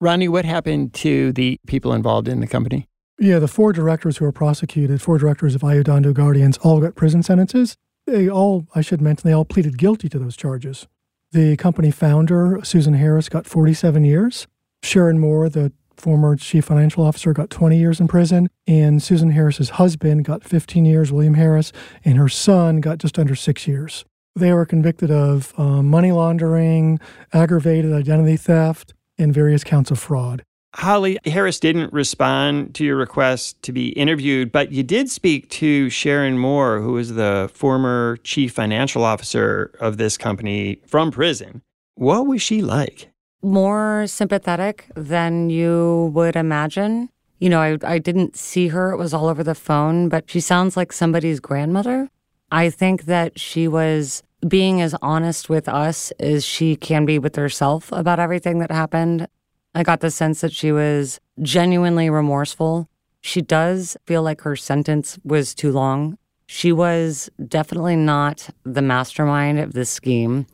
Ronnie, 0.00 0.28
what 0.28 0.44
happened 0.44 0.94
to 0.94 1.32
the 1.32 1.58
people 1.66 1.92
involved 1.92 2.28
in 2.28 2.40
the 2.40 2.46
company? 2.46 2.88
Yeah, 3.18 3.38
the 3.38 3.48
four 3.48 3.72
directors 3.72 4.16
who 4.16 4.24
were 4.24 4.32
prosecuted, 4.32 5.00
four 5.00 5.18
directors 5.18 5.54
of 5.54 5.60
Ayudando 5.60 6.12
Guardians, 6.12 6.58
all 6.58 6.80
got 6.80 6.96
prison 6.96 7.22
sentences. 7.22 7.76
They 8.06 8.28
all, 8.28 8.66
I 8.74 8.80
should 8.80 9.00
mention, 9.00 9.28
they 9.28 9.34
all 9.34 9.44
pleaded 9.44 9.78
guilty 9.78 10.08
to 10.08 10.18
those 10.18 10.36
charges. 10.36 10.88
The 11.30 11.56
company 11.56 11.90
founder, 11.90 12.60
Susan 12.64 12.94
Harris, 12.94 13.28
got 13.28 13.46
47 13.46 14.04
years. 14.04 14.46
Sharon 14.82 15.18
Moore, 15.18 15.48
the 15.48 15.72
former 15.96 16.36
chief 16.36 16.66
financial 16.66 17.04
officer, 17.04 17.32
got 17.32 17.50
20 17.50 17.78
years 17.78 18.00
in 18.00 18.08
prison. 18.08 18.48
And 18.66 19.02
Susan 19.02 19.30
Harris's 19.30 19.70
husband 19.70 20.24
got 20.24 20.44
15 20.44 20.84
years, 20.84 21.12
William 21.12 21.34
Harris, 21.34 21.72
and 22.04 22.18
her 22.18 22.28
son 22.28 22.80
got 22.80 22.98
just 22.98 23.18
under 23.18 23.34
six 23.34 23.66
years. 23.66 24.04
They 24.36 24.52
were 24.52 24.66
convicted 24.66 25.12
of 25.12 25.54
um, 25.56 25.88
money 25.88 26.10
laundering, 26.10 26.98
aggravated 27.32 27.92
identity 27.92 28.36
theft, 28.36 28.92
and 29.16 29.32
various 29.32 29.62
counts 29.62 29.92
of 29.92 30.00
fraud. 30.00 30.44
Holly 30.74 31.18
Harris 31.24 31.60
didn't 31.60 31.92
respond 31.92 32.74
to 32.74 32.84
your 32.84 32.96
request 32.96 33.62
to 33.62 33.72
be 33.72 33.90
interviewed, 33.90 34.50
but 34.50 34.72
you 34.72 34.82
did 34.82 35.08
speak 35.08 35.48
to 35.50 35.88
Sharon 35.88 36.36
Moore, 36.36 36.80
who 36.80 36.92
was 36.92 37.14
the 37.14 37.48
former 37.54 38.18
chief 38.24 38.52
financial 38.52 39.04
officer 39.04 39.70
of 39.78 39.98
this 39.98 40.18
company 40.18 40.80
from 40.86 41.12
prison. 41.12 41.62
What 41.94 42.26
was 42.26 42.42
she 42.42 42.60
like? 42.60 43.08
More 43.40 44.06
sympathetic 44.08 44.86
than 44.96 45.48
you 45.48 46.10
would 46.12 46.34
imagine. 46.34 47.08
You 47.38 47.50
know, 47.50 47.60
I, 47.60 47.78
I 47.84 47.98
didn't 47.98 48.36
see 48.36 48.68
her, 48.68 48.90
it 48.90 48.96
was 48.96 49.14
all 49.14 49.28
over 49.28 49.44
the 49.44 49.54
phone, 49.54 50.08
but 50.08 50.28
she 50.28 50.40
sounds 50.40 50.76
like 50.76 50.92
somebody's 50.92 51.38
grandmother. 51.38 52.08
I 52.50 52.70
think 52.70 53.04
that 53.04 53.38
she 53.38 53.68
was 53.68 54.22
being 54.46 54.80
as 54.80 54.94
honest 55.00 55.48
with 55.48 55.68
us 55.68 56.10
as 56.18 56.44
she 56.44 56.74
can 56.74 57.06
be 57.06 57.18
with 57.18 57.36
herself 57.36 57.92
about 57.92 58.18
everything 58.18 58.58
that 58.58 58.70
happened. 58.70 59.28
I 59.74 59.82
got 59.82 60.00
the 60.00 60.10
sense 60.10 60.40
that 60.40 60.52
she 60.52 60.70
was 60.70 61.20
genuinely 61.42 62.08
remorseful. 62.08 62.88
She 63.20 63.42
does 63.42 63.96
feel 64.06 64.22
like 64.22 64.42
her 64.42 64.54
sentence 64.54 65.18
was 65.24 65.54
too 65.54 65.72
long. 65.72 66.16
She 66.46 66.72
was 66.72 67.30
definitely 67.48 67.96
not 67.96 68.50
the 68.64 68.82
mastermind 68.82 69.58
of 69.58 69.72
this 69.72 69.90
scheme. 69.90 70.46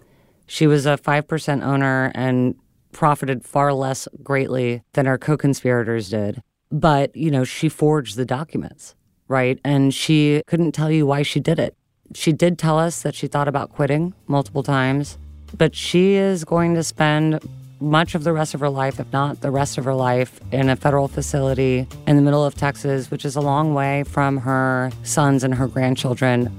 She 0.47 0.67
was 0.67 0.87
a 0.87 0.97
5% 0.97 1.63
owner 1.63 2.13
and 2.15 2.55
profited 2.93 3.45
far 3.45 3.73
less 3.73 4.09
greatly 4.23 4.83
than 4.95 5.07
her 5.07 5.19
co 5.19 5.37
conspirators 5.37 6.11
did. 6.11 6.43
But, 6.73 7.15
you 7.15 7.31
know, 7.31 7.45
she 7.45 7.69
forged 7.69 8.17
the 8.17 8.25
documents, 8.25 8.95
right? 9.29 9.59
And 9.65 9.93
she 9.93 10.43
couldn't 10.47 10.73
tell 10.73 10.91
you 10.91 11.07
why 11.07 11.23
she 11.23 11.41
did 11.41 11.59
it. 11.59 11.77
She 12.15 12.33
did 12.33 12.59
tell 12.59 12.79
us 12.79 13.03
that 13.03 13.15
she 13.15 13.27
thought 13.27 13.49
about 13.49 13.71
quitting 13.71 14.15
multiple 14.27 14.63
times, 14.63 15.19
but 15.57 15.75
she 15.75 16.15
is 16.15 16.45
going 16.45 16.75
to 16.75 16.83
spend 16.83 17.41
much 17.81 18.15
of 18.15 18.25
the 18.25 18.33
rest 18.33 18.55
of 18.55 18.61
her 18.61 18.69
life, 18.69 19.01
if 19.01 19.11
not 19.13 19.41
the 19.41 19.51
rest 19.51 19.79
of 19.79 19.85
her 19.85 19.95
life, 19.95 20.41
in 20.53 20.69
a 20.69 20.77
federal 20.77 21.09
facility 21.09 21.87
in 22.07 22.17
the 22.17 22.23
middle 22.23 22.45
of 22.45 22.55
Texas, 22.55 23.11
which 23.11 23.25
is 23.25 23.37
a 23.37 23.41
long 23.41 23.75
way 23.75 24.05
from 24.05 24.37
her 24.39 24.91
sons 25.03 25.43
and 25.43 25.55
her 25.55 25.67
grandchildren. 25.67 26.55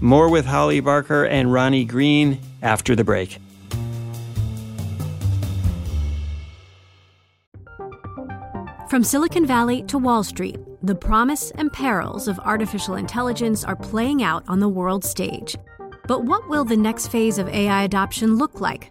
More 0.00 0.30
with 0.30 0.46
Holly 0.46 0.80
Barker 0.80 1.24
and 1.24 1.52
Ronnie 1.52 1.84
Greene 1.84 2.40
after 2.62 2.94
the 2.94 3.04
break. 3.04 3.38
From 8.88 9.04
Silicon 9.04 9.46
Valley 9.46 9.82
to 9.84 9.98
Wall 9.98 10.24
Street, 10.24 10.58
the 10.82 10.94
promise 10.96 11.52
and 11.52 11.72
perils 11.72 12.26
of 12.26 12.40
artificial 12.40 12.96
intelligence 12.96 13.62
are 13.62 13.76
playing 13.76 14.22
out 14.22 14.42
on 14.48 14.58
the 14.58 14.68
world 14.68 15.04
stage. 15.04 15.54
But 16.08 16.24
what 16.24 16.48
will 16.48 16.64
the 16.64 16.76
next 16.76 17.08
phase 17.08 17.38
of 17.38 17.48
AI 17.48 17.84
adoption 17.84 18.36
look 18.36 18.60
like? 18.60 18.90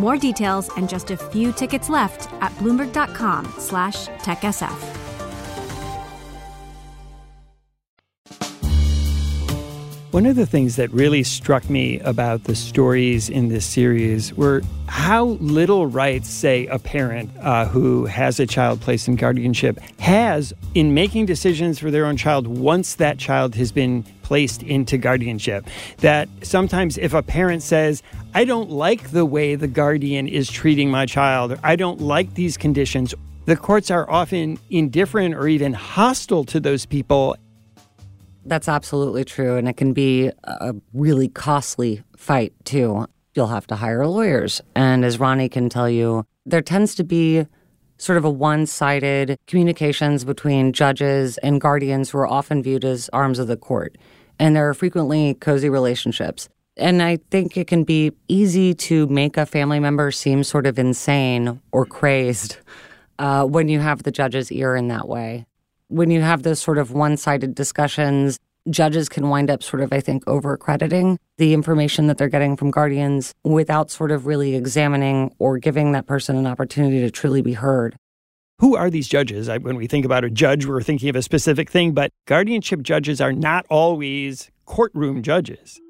More 0.00 0.16
details 0.16 0.70
and 0.78 0.88
just 0.88 1.10
a 1.10 1.16
few 1.18 1.52
tickets 1.52 1.90
left 1.90 2.32
at 2.40 2.52
bloomberg.com 2.52 3.52
slash 3.58 4.06
techsf. 4.24 4.96
One 10.10 10.24
of 10.24 10.36
the 10.36 10.46
things 10.46 10.76
that 10.76 10.90
really 10.90 11.22
struck 11.22 11.68
me 11.68 12.00
about 12.00 12.44
the 12.44 12.56
stories 12.56 13.28
in 13.28 13.48
this 13.48 13.66
series 13.66 14.32
were 14.34 14.62
how 14.88 15.24
little 15.38 15.86
rights, 15.86 16.30
say, 16.30 16.66
a 16.66 16.78
parent 16.78 17.30
uh, 17.38 17.66
who 17.66 18.06
has 18.06 18.40
a 18.40 18.46
child 18.46 18.80
placed 18.80 19.06
in 19.06 19.16
guardianship 19.16 19.78
has 20.00 20.54
in 20.74 20.94
making 20.94 21.26
decisions 21.26 21.78
for 21.78 21.90
their 21.90 22.06
own 22.06 22.16
child 22.16 22.46
once 22.46 22.94
that 22.94 23.18
child 23.18 23.54
has 23.54 23.70
been 23.70 24.02
placed 24.22 24.62
into 24.62 24.96
guardianship. 24.96 25.66
That 25.98 26.28
sometimes 26.42 26.98
if 26.98 27.14
a 27.14 27.22
parent 27.22 27.62
says, 27.62 28.02
I 28.32 28.44
don't 28.44 28.70
like 28.70 29.10
the 29.10 29.26
way 29.26 29.54
the 29.54 29.66
guardian 29.66 30.28
is 30.28 30.50
treating 30.50 30.90
my 30.90 31.06
child, 31.06 31.58
I 31.62 31.76
don't 31.76 32.00
like 32.00 32.34
these 32.34 32.56
conditions, 32.56 33.14
the 33.46 33.56
courts 33.56 33.90
are 33.90 34.08
often 34.10 34.58
indifferent 34.70 35.34
or 35.34 35.48
even 35.48 35.72
hostile 35.72 36.44
to 36.44 36.60
those 36.60 36.86
people 36.86 37.36
that's 38.44 38.68
absolutely 38.68 39.24
true. 39.24 39.56
And 39.56 39.68
it 39.68 39.76
can 39.76 39.92
be 39.92 40.30
a 40.44 40.74
really 40.92 41.28
costly 41.28 42.02
fight, 42.16 42.52
too. 42.64 43.06
You'll 43.34 43.48
have 43.48 43.66
to 43.68 43.76
hire 43.76 44.06
lawyers. 44.06 44.60
And 44.74 45.04
as 45.04 45.20
Ronnie 45.20 45.48
can 45.48 45.68
tell 45.68 45.88
you, 45.88 46.24
there 46.46 46.62
tends 46.62 46.94
to 46.96 47.04
be 47.04 47.46
sort 47.98 48.18
of 48.18 48.24
a 48.24 48.30
one 48.30 48.66
sided 48.66 49.38
communications 49.46 50.24
between 50.24 50.72
judges 50.72 51.38
and 51.38 51.60
guardians 51.60 52.10
who 52.10 52.18
are 52.18 52.26
often 52.26 52.62
viewed 52.62 52.84
as 52.84 53.10
arms 53.12 53.38
of 53.38 53.46
the 53.46 53.56
court. 53.56 53.96
And 54.38 54.56
there 54.56 54.68
are 54.68 54.74
frequently 54.74 55.34
cozy 55.34 55.68
relationships. 55.68 56.48
And 56.80 57.02
I 57.02 57.18
think 57.30 57.56
it 57.56 57.66
can 57.66 57.84
be 57.84 58.12
easy 58.26 58.74
to 58.74 59.06
make 59.06 59.36
a 59.36 59.46
family 59.46 59.78
member 59.78 60.10
seem 60.10 60.42
sort 60.42 60.66
of 60.66 60.78
insane 60.78 61.60
or 61.70 61.86
crazed 61.86 62.56
uh, 63.18 63.44
when 63.44 63.68
you 63.68 63.80
have 63.80 64.02
the 64.02 64.10
judge's 64.10 64.50
ear 64.50 64.74
in 64.74 64.88
that 64.88 65.06
way 65.06 65.44
when 65.90 66.10
you 66.10 66.20
have 66.20 66.44
those 66.44 66.60
sort 66.60 66.78
of 66.78 66.92
one 66.92 67.16
sided 67.16 67.54
discussions, 67.54 68.38
judges 68.68 69.08
can 69.08 69.28
wind 69.28 69.50
up 69.50 69.62
sort 69.62 69.82
of, 69.82 69.92
I 69.92 70.00
think, 70.00 70.22
over 70.26 70.52
accrediting 70.52 71.18
the 71.36 71.52
information 71.52 72.06
that 72.06 72.16
they're 72.16 72.28
getting 72.28 72.56
from 72.56 72.70
guardians 72.70 73.34
without 73.42 73.90
sort 73.90 74.12
of 74.12 74.26
really 74.26 74.54
examining 74.54 75.34
or 75.38 75.58
giving 75.58 75.92
that 75.92 76.06
person 76.06 76.36
an 76.36 76.46
opportunity 76.46 77.00
to 77.00 77.10
truly 77.10 77.42
be 77.42 77.54
heard. 77.54 77.96
Who 78.60 78.76
are 78.76 78.88
these 78.88 79.08
judges? 79.08 79.48
I, 79.48 79.58
when 79.58 79.76
we 79.76 79.86
think 79.86 80.04
about 80.04 80.22
a 80.22 80.30
judge, 80.30 80.66
we're 80.66 80.82
thinking 80.82 81.08
of 81.08 81.16
a 81.16 81.22
specific 81.22 81.70
thing, 81.70 81.92
but 81.92 82.10
guardianship 82.26 82.82
judges 82.82 83.20
are 83.20 83.32
not 83.32 83.66
always 83.68 84.50
courtroom 84.66 85.22
judges. 85.22 85.80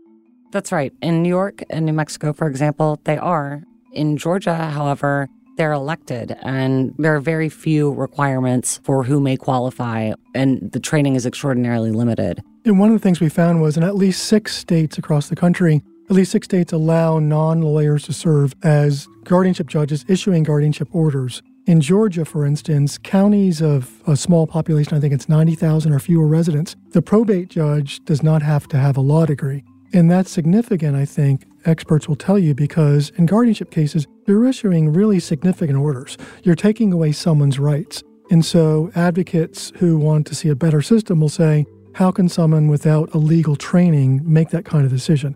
That's 0.52 0.72
right. 0.72 0.92
In 1.00 1.22
New 1.22 1.28
York 1.28 1.62
and 1.70 1.86
New 1.86 1.92
Mexico, 1.92 2.32
for 2.32 2.48
example, 2.48 3.00
they 3.04 3.16
are. 3.16 3.62
In 3.92 4.16
Georgia, 4.16 4.54
however, 4.54 5.28
they're 5.56 5.72
elected, 5.72 6.36
and 6.42 6.94
there 6.98 7.14
are 7.14 7.20
very 7.20 7.48
few 7.48 7.92
requirements 7.92 8.80
for 8.82 9.02
who 9.04 9.20
may 9.20 9.36
qualify, 9.36 10.12
and 10.34 10.72
the 10.72 10.80
training 10.80 11.16
is 11.16 11.26
extraordinarily 11.26 11.90
limited. 11.90 12.42
And 12.64 12.78
one 12.78 12.88
of 12.88 12.94
the 12.94 13.02
things 13.02 13.20
we 13.20 13.28
found 13.28 13.60
was 13.60 13.76
in 13.76 13.82
at 13.82 13.94
least 13.94 14.24
six 14.24 14.56
states 14.56 14.96
across 14.96 15.28
the 15.28 15.36
country, 15.36 15.82
at 16.08 16.16
least 16.16 16.32
six 16.32 16.46
states 16.46 16.72
allow 16.72 17.18
non 17.18 17.60
lawyers 17.62 18.04
to 18.04 18.12
serve 18.12 18.54
as 18.62 19.06
guardianship 19.24 19.66
judges 19.66 20.04
issuing 20.08 20.42
guardianship 20.42 20.88
orders. 20.92 21.42
In 21.66 21.80
Georgia, 21.80 22.24
for 22.24 22.44
instance, 22.44 22.98
counties 22.98 23.60
of 23.60 24.02
a 24.06 24.16
small 24.16 24.46
population, 24.46 24.96
I 24.96 25.00
think 25.00 25.12
it's 25.12 25.28
90,000 25.28 25.92
or 25.92 25.98
fewer 25.98 26.26
residents, 26.26 26.74
the 26.92 27.02
probate 27.02 27.48
judge 27.48 28.04
does 28.06 28.22
not 28.22 28.42
have 28.42 28.66
to 28.68 28.76
have 28.78 28.96
a 28.96 29.00
law 29.00 29.26
degree. 29.26 29.62
And 29.92 30.10
that's 30.10 30.30
significant, 30.30 30.96
I 30.96 31.04
think, 31.04 31.46
experts 31.64 32.08
will 32.08 32.16
tell 32.16 32.38
you, 32.38 32.54
because 32.54 33.10
in 33.16 33.26
guardianship 33.26 33.70
cases, 33.70 34.06
you're 34.26 34.46
issuing 34.46 34.92
really 34.92 35.18
significant 35.18 35.78
orders. 35.78 36.16
You're 36.44 36.54
taking 36.54 36.92
away 36.92 37.12
someone's 37.12 37.58
rights. 37.58 38.02
And 38.30 38.44
so 38.44 38.92
advocates 38.94 39.72
who 39.76 39.98
want 39.98 40.26
to 40.28 40.34
see 40.34 40.48
a 40.48 40.54
better 40.54 40.80
system 40.80 41.20
will 41.20 41.28
say, 41.28 41.66
how 41.94 42.12
can 42.12 42.28
someone 42.28 42.68
without 42.68 43.12
a 43.12 43.18
legal 43.18 43.56
training 43.56 44.20
make 44.24 44.50
that 44.50 44.64
kind 44.64 44.84
of 44.84 44.92
decision? 44.92 45.34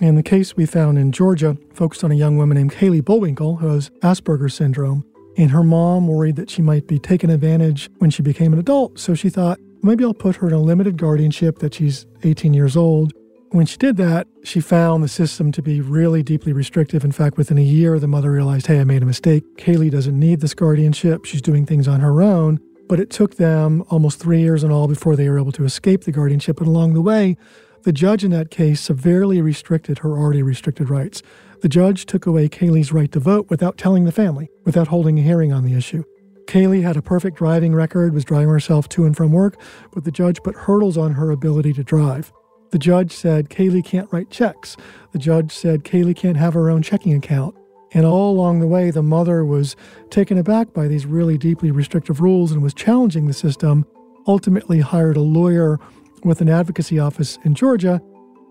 And 0.00 0.16
the 0.16 0.22
case 0.22 0.56
we 0.56 0.64
found 0.64 0.96
in 0.96 1.12
Georgia 1.12 1.58
focused 1.74 2.02
on 2.02 2.10
a 2.10 2.14
young 2.14 2.38
woman 2.38 2.56
named 2.56 2.72
Kaylee 2.72 3.04
Bullwinkle 3.04 3.56
who 3.56 3.68
has 3.68 3.90
Asperger's 4.00 4.54
syndrome. 4.54 5.04
And 5.36 5.50
her 5.50 5.62
mom 5.62 6.08
worried 6.08 6.36
that 6.36 6.48
she 6.48 6.62
might 6.62 6.86
be 6.86 6.98
taken 6.98 7.28
advantage 7.28 7.90
when 7.98 8.10
she 8.10 8.22
became 8.22 8.54
an 8.54 8.58
adult. 8.58 8.98
So 8.98 9.14
she 9.14 9.28
thought, 9.28 9.60
maybe 9.82 10.02
I'll 10.02 10.14
put 10.14 10.36
her 10.36 10.48
in 10.48 10.54
a 10.54 10.58
limited 10.58 10.96
guardianship 10.96 11.58
that 11.58 11.74
she's 11.74 12.06
18 12.22 12.54
years 12.54 12.78
old 12.78 13.12
When 13.52 13.66
she 13.66 13.78
did 13.78 13.96
that, 13.96 14.28
she 14.44 14.60
found 14.60 15.02
the 15.02 15.08
system 15.08 15.50
to 15.52 15.60
be 15.60 15.80
really 15.80 16.22
deeply 16.22 16.52
restrictive. 16.52 17.04
In 17.04 17.10
fact, 17.10 17.36
within 17.36 17.58
a 17.58 17.62
year, 17.62 17.98
the 17.98 18.06
mother 18.06 18.30
realized, 18.30 18.68
hey, 18.68 18.78
I 18.78 18.84
made 18.84 19.02
a 19.02 19.06
mistake. 19.06 19.42
Kaylee 19.56 19.90
doesn't 19.90 20.16
need 20.16 20.40
this 20.40 20.54
guardianship. 20.54 21.24
She's 21.24 21.42
doing 21.42 21.66
things 21.66 21.88
on 21.88 21.98
her 21.98 22.22
own. 22.22 22.60
But 22.88 23.00
it 23.00 23.10
took 23.10 23.36
them 23.36 23.82
almost 23.90 24.20
three 24.20 24.40
years 24.40 24.62
in 24.62 24.70
all 24.70 24.86
before 24.86 25.16
they 25.16 25.28
were 25.28 25.38
able 25.38 25.50
to 25.52 25.64
escape 25.64 26.04
the 26.04 26.12
guardianship. 26.12 26.60
And 26.60 26.68
along 26.68 26.94
the 26.94 27.00
way, 27.00 27.36
the 27.82 27.92
judge 27.92 28.22
in 28.22 28.30
that 28.30 28.52
case 28.52 28.80
severely 28.80 29.42
restricted 29.42 29.98
her 29.98 30.16
already 30.16 30.44
restricted 30.44 30.88
rights. 30.88 31.20
The 31.60 31.68
judge 31.68 32.06
took 32.06 32.26
away 32.26 32.48
Kaylee's 32.48 32.92
right 32.92 33.10
to 33.10 33.18
vote 33.18 33.50
without 33.50 33.76
telling 33.76 34.04
the 34.04 34.12
family, 34.12 34.48
without 34.64 34.86
holding 34.86 35.18
a 35.18 35.22
hearing 35.22 35.52
on 35.52 35.64
the 35.64 35.74
issue. 35.74 36.04
Kaylee 36.46 36.82
had 36.82 36.96
a 36.96 37.02
perfect 37.02 37.38
driving 37.38 37.74
record, 37.74 38.14
was 38.14 38.24
driving 38.24 38.48
herself 38.48 38.88
to 38.90 39.06
and 39.06 39.16
from 39.16 39.32
work, 39.32 39.60
but 39.92 40.04
the 40.04 40.12
judge 40.12 40.40
put 40.44 40.54
hurdles 40.54 40.96
on 40.96 41.14
her 41.14 41.32
ability 41.32 41.72
to 41.72 41.82
drive. 41.82 42.32
The 42.70 42.78
judge 42.78 43.12
said 43.12 43.50
Kaylee 43.50 43.84
can't 43.84 44.12
write 44.12 44.30
checks. 44.30 44.76
The 45.12 45.18
judge 45.18 45.52
said 45.52 45.84
Kaylee 45.84 46.16
can't 46.16 46.36
have 46.36 46.54
her 46.54 46.70
own 46.70 46.82
checking 46.82 47.14
account. 47.14 47.56
And 47.92 48.06
all 48.06 48.30
along 48.30 48.60
the 48.60 48.68
way, 48.68 48.90
the 48.90 49.02
mother 49.02 49.44
was 49.44 49.74
taken 50.10 50.38
aback 50.38 50.72
by 50.72 50.86
these 50.86 51.06
really 51.06 51.36
deeply 51.36 51.72
restrictive 51.72 52.20
rules 52.20 52.52
and 52.52 52.62
was 52.62 52.72
challenging 52.72 53.26
the 53.26 53.32
system. 53.32 53.84
Ultimately, 54.28 54.80
hired 54.80 55.16
a 55.16 55.20
lawyer 55.22 55.78
with 56.22 56.40
an 56.40 56.48
advocacy 56.48 56.98
office 56.98 57.38
in 57.44 57.54
Georgia. 57.54 58.00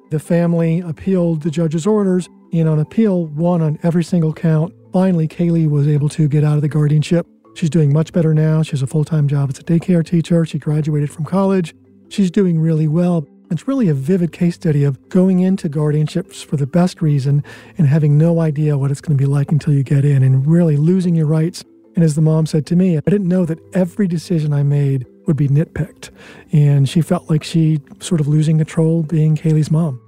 The 0.10 0.20
family 0.20 0.82
appealed 0.82 1.44
the 1.44 1.52
judge's 1.52 1.88
orders, 1.88 2.28
and 2.52 2.68
on 2.68 2.80
appeal, 2.80 3.28
won 3.28 3.62
on 3.62 3.80
every 3.84 4.04
single 4.04 4.34
count. 4.34 4.74
Finally, 4.92 5.28
Kaylee 5.28 5.70
was 5.70 5.88
able 5.88 6.10
to 6.10 6.28
get 6.28 6.44
out 6.44 6.56
of 6.56 6.62
the 6.62 6.68
guardianship. 6.68 7.26
She's 7.56 7.70
doing 7.70 7.94
much 7.94 8.12
better 8.12 8.34
now. 8.34 8.64
She 8.64 8.72
has 8.72 8.82
a 8.82 8.88
full 8.88 9.06
time 9.06 9.28
job 9.28 9.52
as 9.52 9.60
a 9.60 9.64
daycare 9.64 10.06
teacher. 10.06 10.46
She 10.46 10.60
graduated 10.60 11.12
from 11.12 11.26
college. 11.26 11.76
She's 12.10 12.32
doing 12.32 12.60
really 12.60 12.88
well. 12.88 13.26
It's 13.52 13.68
really 13.68 13.90
a 13.90 13.96
vivid 13.96 14.32
case 14.32 14.54
study 14.56 14.84
of 14.84 15.10
going 15.10 15.40
into 15.40 15.70
guardianships 15.70 16.46
for 16.46 16.56
the 16.56 16.68
best 16.68 17.02
reason 17.02 17.44
and 17.80 17.88
having 17.88 18.16
no 18.16 18.42
idea 18.42 18.78
what 18.78 18.92
it's 18.92 19.02
going 19.02 19.18
to 19.18 19.22
be 19.22 19.28
like 19.28 19.52
until 19.52 19.74
you 19.74 19.82
get 19.82 20.06
in 20.06 20.22
and 20.22 20.46
really 20.46 20.78
losing 20.78 21.16
your 21.16 21.26
rights. 21.26 21.64
And 21.96 22.04
as 22.04 22.14
the 22.14 22.22
mom 22.22 22.46
said 22.46 22.68
to 22.68 22.76
me, 22.76 22.98
I 22.98 23.02
didn't 23.10 23.28
know 23.28 23.46
that 23.46 23.58
every 23.74 24.08
decision 24.08 24.54
I 24.54 24.62
made 24.62 25.08
would 25.26 25.36
be 25.36 25.48
nitpicked. 25.48 26.12
And 26.52 26.88
she 26.88 27.02
felt 27.02 27.28
like 27.28 27.44
she 27.44 27.82
sort 28.00 28.22
of 28.22 28.28
losing 28.28 28.60
control 28.60 29.02
being 29.02 29.36
Kaylee's 29.36 29.72
mom. 29.72 30.00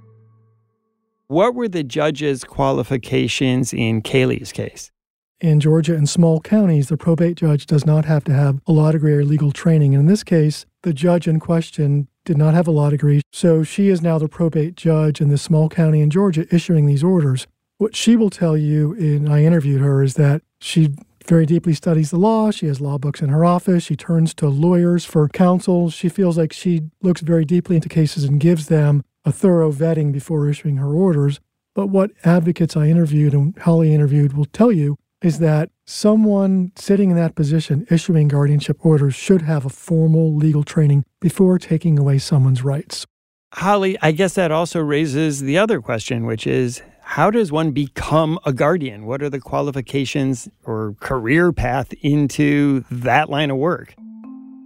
What 1.26 1.56
were 1.56 1.68
the 1.68 1.82
judge's 1.82 2.44
qualifications 2.44 3.72
in 3.72 4.02
Kaylee's 4.02 4.52
case? 4.52 4.92
In 5.40 5.58
Georgia 5.58 5.96
and 5.96 6.08
small 6.08 6.40
counties, 6.40 6.88
the 6.88 6.96
probate 6.96 7.36
judge 7.36 7.66
does 7.66 7.84
not 7.84 8.04
have 8.04 8.22
to 8.24 8.32
have 8.32 8.60
a 8.68 8.72
law 8.72 8.92
degree 8.92 9.14
or 9.14 9.24
legal 9.24 9.50
training. 9.50 9.94
And 9.94 10.02
in 10.02 10.06
this 10.06 10.22
case, 10.22 10.64
the 10.82 10.92
judge 10.92 11.26
in 11.26 11.40
question 11.40 12.06
did 12.24 12.38
not 12.38 12.54
have 12.54 12.68
a 12.68 12.72
law 12.72 12.90
degree, 12.90 13.22
so 13.32 13.62
she 13.62 13.88
is 13.88 14.02
now 14.02 14.18
the 14.18 14.28
probate 14.28 14.76
judge 14.76 15.20
in 15.20 15.28
this 15.28 15.42
small 15.42 15.68
county 15.68 16.00
in 16.00 16.10
Georgia 16.10 16.46
issuing 16.54 16.86
these 16.86 17.02
orders. 17.02 17.46
What 17.78 17.96
she 17.96 18.16
will 18.16 18.30
tell 18.30 18.56
you, 18.56 18.94
and 18.94 19.28
I 19.28 19.42
interviewed 19.42 19.80
her, 19.80 20.02
is 20.02 20.14
that 20.14 20.42
she 20.60 20.94
very 21.26 21.46
deeply 21.46 21.74
studies 21.74 22.10
the 22.10 22.18
law. 22.18 22.50
She 22.50 22.66
has 22.66 22.80
law 22.80 22.98
books 22.98 23.20
in 23.20 23.28
her 23.28 23.44
office. 23.44 23.84
She 23.84 23.96
turns 23.96 24.34
to 24.34 24.48
lawyers 24.48 25.04
for 25.04 25.28
counsel. 25.28 25.90
She 25.90 26.08
feels 26.08 26.36
like 26.38 26.52
she 26.52 26.82
looks 27.00 27.20
very 27.20 27.44
deeply 27.44 27.76
into 27.76 27.88
cases 27.88 28.24
and 28.24 28.40
gives 28.40 28.66
them 28.66 29.04
a 29.24 29.32
thorough 29.32 29.72
vetting 29.72 30.12
before 30.12 30.48
issuing 30.48 30.76
her 30.76 30.94
orders. 30.94 31.40
But 31.74 31.86
what 31.86 32.10
advocates 32.24 32.76
I 32.76 32.86
interviewed 32.86 33.34
and 33.34 33.56
Holly 33.58 33.94
interviewed 33.94 34.34
will 34.34 34.44
tell 34.46 34.70
you 34.70 34.96
is 35.22 35.38
that 35.38 35.70
someone 35.86 36.72
sitting 36.76 37.10
in 37.10 37.16
that 37.16 37.34
position 37.34 37.86
issuing 37.90 38.28
guardianship 38.28 38.84
orders 38.84 39.14
should 39.14 39.42
have 39.42 39.64
a 39.64 39.70
formal 39.70 40.34
legal 40.34 40.64
training 40.64 41.04
before 41.20 41.58
taking 41.58 41.98
away 41.98 42.18
someone's 42.18 42.64
rights. 42.64 43.06
Holly, 43.54 43.98
I 44.00 44.12
guess 44.12 44.34
that 44.34 44.50
also 44.50 44.80
raises 44.80 45.40
the 45.40 45.58
other 45.58 45.80
question, 45.80 46.26
which 46.26 46.46
is 46.46 46.82
how 47.02 47.30
does 47.30 47.52
one 47.52 47.72
become 47.72 48.38
a 48.46 48.52
guardian? 48.52 49.04
What 49.04 49.22
are 49.22 49.28
the 49.28 49.40
qualifications 49.40 50.48
or 50.64 50.94
career 51.00 51.52
path 51.52 51.92
into 52.00 52.84
that 52.90 53.28
line 53.28 53.50
of 53.50 53.58
work? 53.58 53.94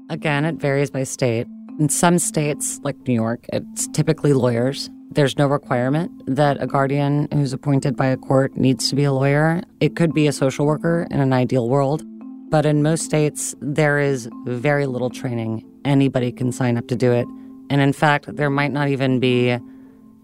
Again, 0.09 0.45
it 0.45 0.57
varies 0.57 0.91
by 0.91 1.03
state. 1.03 1.49
In 1.79 1.91
some 1.91 2.19
states, 2.19 2.81
like 2.85 2.97
New 3.07 3.13
York, 3.13 3.45
it's 3.53 3.87
typically 3.89 4.33
lawyers. 4.33 4.89
There's 5.11 5.37
no 5.37 5.47
requirement 5.47 6.11
that 6.27 6.57
a 6.63 6.67
guardian 6.67 7.29
who's 7.31 7.53
appointed 7.53 7.97
by 7.97 8.07
a 8.07 8.17
court 8.17 8.57
needs 8.57 8.89
to 8.89 8.97
be 8.97 9.05
a 9.05 9.13
lawyer. 9.13 9.63
It 9.81 9.95
could 9.95 10.15
be 10.15 10.27
a 10.27 10.33
social 10.33 10.65
worker 10.65 11.07
in 11.11 11.21
an 11.21 11.35
ideal 11.35 11.69
world. 11.69 12.03
But 12.49 12.65
in 12.65 12.83
most 12.83 13.05
states, 13.05 13.55
there 13.61 13.99
is 13.99 14.31
very 14.47 14.87
little 14.87 15.11
training. 15.11 15.65
Anybody 15.85 16.33
can 16.33 16.51
sign 16.51 16.79
up 16.79 16.89
to 16.89 16.97
do 16.97 17.13
it. 17.13 17.27
And 17.69 17.83
in 17.83 17.93
fact, 17.93 18.35
there 18.37 18.49
might 18.49 18.73
not 18.73 18.89
even 18.89 19.21
be 19.21 19.59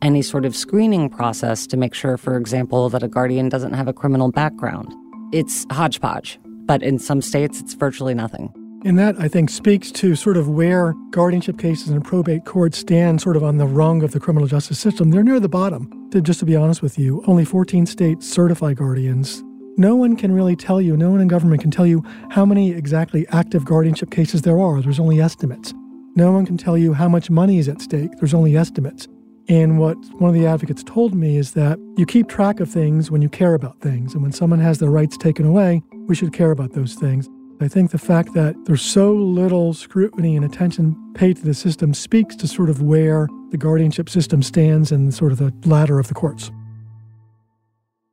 any 0.01 0.23
sort 0.23 0.47
of 0.47 0.57
screening 0.57 1.11
process 1.11 1.67
to 1.67 1.77
make 1.77 1.93
sure, 1.93 2.17
for 2.17 2.39
example, 2.39 2.89
that 2.89 3.03
a 3.03 3.09
guardian 3.09 3.51
doesn't 3.51 3.75
have 3.75 3.89
a 3.89 3.93
criminal 3.93 4.31
background. 4.31 4.91
It's 5.35 5.67
hodgepodge, 5.71 6.39
but 6.65 6.83
in 6.83 6.99
some 6.99 7.21
states, 7.21 7.61
it's 7.61 7.75
virtually 7.75 8.15
nothing. 8.15 8.55
And 8.85 8.99
that, 8.99 9.15
I 9.19 9.29
think, 9.29 9.49
speaks 9.49 9.93
to 9.93 10.17
sort 10.17 10.37
of 10.37 10.49
where 10.49 10.95
guardianship 11.11 11.57
cases 11.57 11.91
and 11.91 12.05
probate 12.05 12.45
courts 12.45 12.79
stand 12.79 13.21
sort 13.21 13.37
of 13.37 13.45
on 13.45 13.59
the 13.59 13.67
rung 13.67 14.03
of 14.03 14.11
the 14.11 14.19
criminal 14.19 14.49
justice 14.49 14.79
system. 14.79 15.11
They're 15.11 15.23
near 15.23 15.39
the 15.39 15.49
bottom. 15.49 16.11
To, 16.11 16.21
just 16.21 16.41
to 16.41 16.47
be 16.47 16.57
honest 16.57 16.83
with 16.83 16.99
you, 16.99 17.23
only 17.27 17.45
14 17.45 17.87
states 17.87 18.29
certify 18.29 18.75
guardians. 18.75 19.43
No 19.77 19.95
one 19.95 20.17
can 20.17 20.33
really 20.33 20.57
tell 20.57 20.81
you, 20.81 20.97
no 20.97 21.11
one 21.11 21.21
in 21.21 21.29
government 21.29 21.63
can 21.63 21.71
tell 21.71 21.87
you 21.87 22.05
how 22.31 22.45
many 22.45 22.73
exactly 22.73 23.27
active 23.29 23.65
guardianship 23.65 24.11
cases 24.11 24.43
there 24.43 24.59
are. 24.59 24.83
There's 24.83 25.01
only 25.01 25.21
estimates. 25.21 25.73
No 26.15 26.33
one 26.33 26.45
can 26.45 26.59
tell 26.59 26.77
you 26.77 26.93
how 26.93 27.09
much 27.09 27.31
money 27.31 27.59
is 27.59 27.69
at 27.69 27.81
stake. 27.81 28.11
There's 28.19 28.35
only 28.35 28.57
estimates. 28.57 29.07
And 29.49 29.79
what 29.79 29.97
one 30.19 30.29
of 30.29 30.35
the 30.35 30.47
advocates 30.47 30.83
told 30.83 31.15
me 31.15 31.37
is 31.37 31.53
that 31.53 31.79
you 31.97 32.05
keep 32.05 32.29
track 32.29 32.61
of 32.61 32.69
things 32.69 33.11
when 33.11 33.23
you 33.23 33.29
care 33.29 33.55
about 33.55 33.81
things. 33.81 34.13
And 34.13 34.23
when 34.23 34.33
someone 34.33 34.61
has 34.61 34.79
their 34.79 34.91
rights 34.91 35.17
taken 35.17 35.47
away, 35.47 35.83
we 36.07 36.15
should 36.15 36.33
care 36.33 36.51
about 36.51 36.73
those 36.73 36.95
things. 36.95 37.29
I 37.61 37.69
think 37.69 37.91
the 37.91 37.99
fact 37.99 38.35
that 38.35 38.57
there's 38.65 38.83
so 38.83 39.13
little 39.13 39.73
scrutiny 39.73 40.35
and 40.37 40.45
attention 40.45 40.97
paid 41.15 41.37
to 41.37 41.45
the 41.45 41.55
system 41.55 41.95
speaks 41.95 42.35
to 42.37 42.49
sort 42.49 42.71
of 42.71 42.83
where 42.83 43.29
the 43.51 43.57
guardianship 43.57 44.09
system 44.09 44.43
stands 44.43 44.91
and 44.91 45.15
sort 45.15 45.33
of 45.33 45.39
the 45.39 45.53
ladder 45.65 45.99
of 45.99 46.09
the 46.09 46.15
courts. 46.15 46.51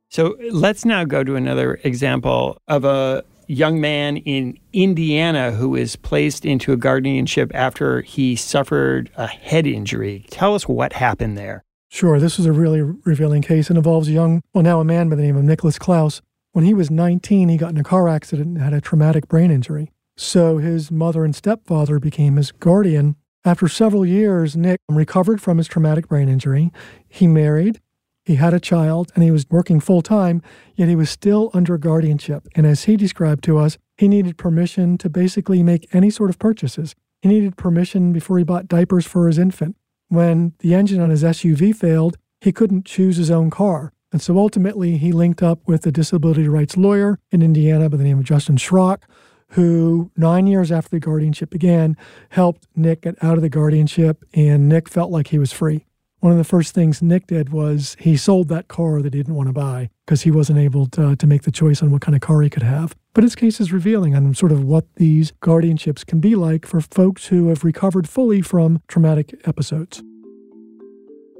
So 0.08 0.36
let's 0.50 0.84
now 0.84 1.04
go 1.04 1.24
to 1.24 1.36
another 1.36 1.80
example 1.84 2.58
of 2.68 2.84
a 2.84 3.24
young 3.46 3.80
man 3.80 4.18
in 4.18 4.56
Indiana 4.72 5.50
who 5.50 5.74
is 5.74 5.96
placed 5.96 6.44
into 6.44 6.72
a 6.72 6.76
guardianship 6.76 7.50
after 7.54 8.02
he 8.02 8.36
suffered 8.36 9.10
a 9.16 9.26
head 9.26 9.66
injury. 9.66 10.26
Tell 10.30 10.54
us 10.54 10.68
what 10.68 10.92
happened 10.92 11.36
there. 11.36 11.64
Sure, 11.88 12.20
this 12.20 12.38
is 12.38 12.46
a 12.46 12.52
really 12.52 12.80
revealing 12.80 13.42
case. 13.42 13.68
It 13.68 13.76
involves 13.76 14.06
a 14.06 14.12
young, 14.12 14.42
well, 14.54 14.62
now 14.62 14.78
a 14.78 14.84
man 14.84 15.08
by 15.08 15.16
the 15.16 15.22
name 15.22 15.36
of 15.36 15.42
Nicholas 15.42 15.76
Klaus, 15.76 16.22
when 16.52 16.64
he 16.64 16.74
was 16.74 16.90
19, 16.90 17.48
he 17.48 17.56
got 17.56 17.70
in 17.70 17.78
a 17.78 17.84
car 17.84 18.08
accident 18.08 18.48
and 18.48 18.62
had 18.62 18.72
a 18.72 18.80
traumatic 18.80 19.28
brain 19.28 19.50
injury. 19.50 19.90
So 20.16 20.58
his 20.58 20.90
mother 20.90 21.24
and 21.24 21.34
stepfather 21.34 21.98
became 21.98 22.36
his 22.36 22.52
guardian. 22.52 23.16
After 23.44 23.68
several 23.68 24.04
years, 24.04 24.56
Nick 24.56 24.80
recovered 24.88 25.40
from 25.40 25.58
his 25.58 25.68
traumatic 25.68 26.08
brain 26.08 26.28
injury. 26.28 26.70
He 27.08 27.26
married, 27.26 27.80
he 28.24 28.36
had 28.36 28.52
a 28.52 28.60
child, 28.60 29.10
and 29.14 29.24
he 29.24 29.30
was 29.30 29.46
working 29.50 29.80
full 29.80 30.02
time, 30.02 30.42
yet 30.76 30.88
he 30.88 30.96
was 30.96 31.08
still 31.08 31.50
under 31.54 31.78
guardianship. 31.78 32.46
And 32.54 32.66
as 32.66 32.84
he 32.84 32.96
described 32.96 33.42
to 33.44 33.58
us, 33.58 33.78
he 33.96 34.08
needed 34.08 34.36
permission 34.36 34.98
to 34.98 35.08
basically 35.08 35.62
make 35.62 35.88
any 35.94 36.10
sort 36.10 36.30
of 36.30 36.38
purchases. 36.38 36.94
He 37.22 37.28
needed 37.28 37.56
permission 37.56 38.12
before 38.12 38.38
he 38.38 38.44
bought 38.44 38.68
diapers 38.68 39.06
for 39.06 39.26
his 39.26 39.38
infant. 39.38 39.76
When 40.08 40.52
the 40.58 40.74
engine 40.74 41.00
on 41.00 41.10
his 41.10 41.22
SUV 41.22 41.74
failed, 41.74 42.18
he 42.40 42.52
couldn't 42.52 42.84
choose 42.84 43.16
his 43.16 43.30
own 43.30 43.50
car. 43.50 43.92
And 44.12 44.20
so 44.20 44.38
ultimately, 44.38 44.96
he 44.96 45.12
linked 45.12 45.42
up 45.42 45.60
with 45.66 45.86
a 45.86 45.92
disability 45.92 46.48
rights 46.48 46.76
lawyer 46.76 47.18
in 47.30 47.42
Indiana 47.42 47.88
by 47.88 47.96
the 47.96 48.04
name 48.04 48.18
of 48.18 48.24
Justin 48.24 48.56
Schrock, 48.56 49.02
who 49.50 50.10
nine 50.16 50.46
years 50.46 50.72
after 50.72 50.90
the 50.90 51.00
guardianship 51.00 51.50
began, 51.50 51.96
helped 52.30 52.66
Nick 52.74 53.02
get 53.02 53.22
out 53.22 53.36
of 53.36 53.42
the 53.42 53.48
guardianship, 53.48 54.24
and 54.34 54.68
Nick 54.68 54.88
felt 54.88 55.10
like 55.10 55.28
he 55.28 55.38
was 55.38 55.52
free. 55.52 55.86
One 56.20 56.32
of 56.32 56.38
the 56.38 56.44
first 56.44 56.74
things 56.74 57.00
Nick 57.00 57.28
did 57.28 57.48
was 57.48 57.96
he 57.98 58.16
sold 58.16 58.48
that 58.48 58.68
car 58.68 59.00
that 59.00 59.14
he 59.14 59.20
didn't 59.20 59.36
want 59.36 59.48
to 59.48 59.54
buy 59.54 59.88
because 60.04 60.22
he 60.22 60.30
wasn't 60.30 60.58
able 60.58 60.86
to, 60.88 61.16
to 61.16 61.26
make 61.26 61.42
the 61.42 61.50
choice 61.50 61.82
on 61.82 61.90
what 61.90 62.02
kind 62.02 62.14
of 62.14 62.20
car 62.20 62.42
he 62.42 62.50
could 62.50 62.62
have. 62.62 62.94
But 63.14 63.24
his 63.24 63.34
case 63.34 63.58
is 63.58 63.72
revealing 63.72 64.14
on 64.14 64.34
sort 64.34 64.52
of 64.52 64.62
what 64.62 64.84
these 64.96 65.32
guardianships 65.40 66.04
can 66.04 66.20
be 66.20 66.34
like 66.34 66.66
for 66.66 66.82
folks 66.82 67.28
who 67.28 67.48
have 67.48 67.64
recovered 67.64 68.06
fully 68.06 68.42
from 68.42 68.82
traumatic 68.86 69.34
episodes. 69.46 70.02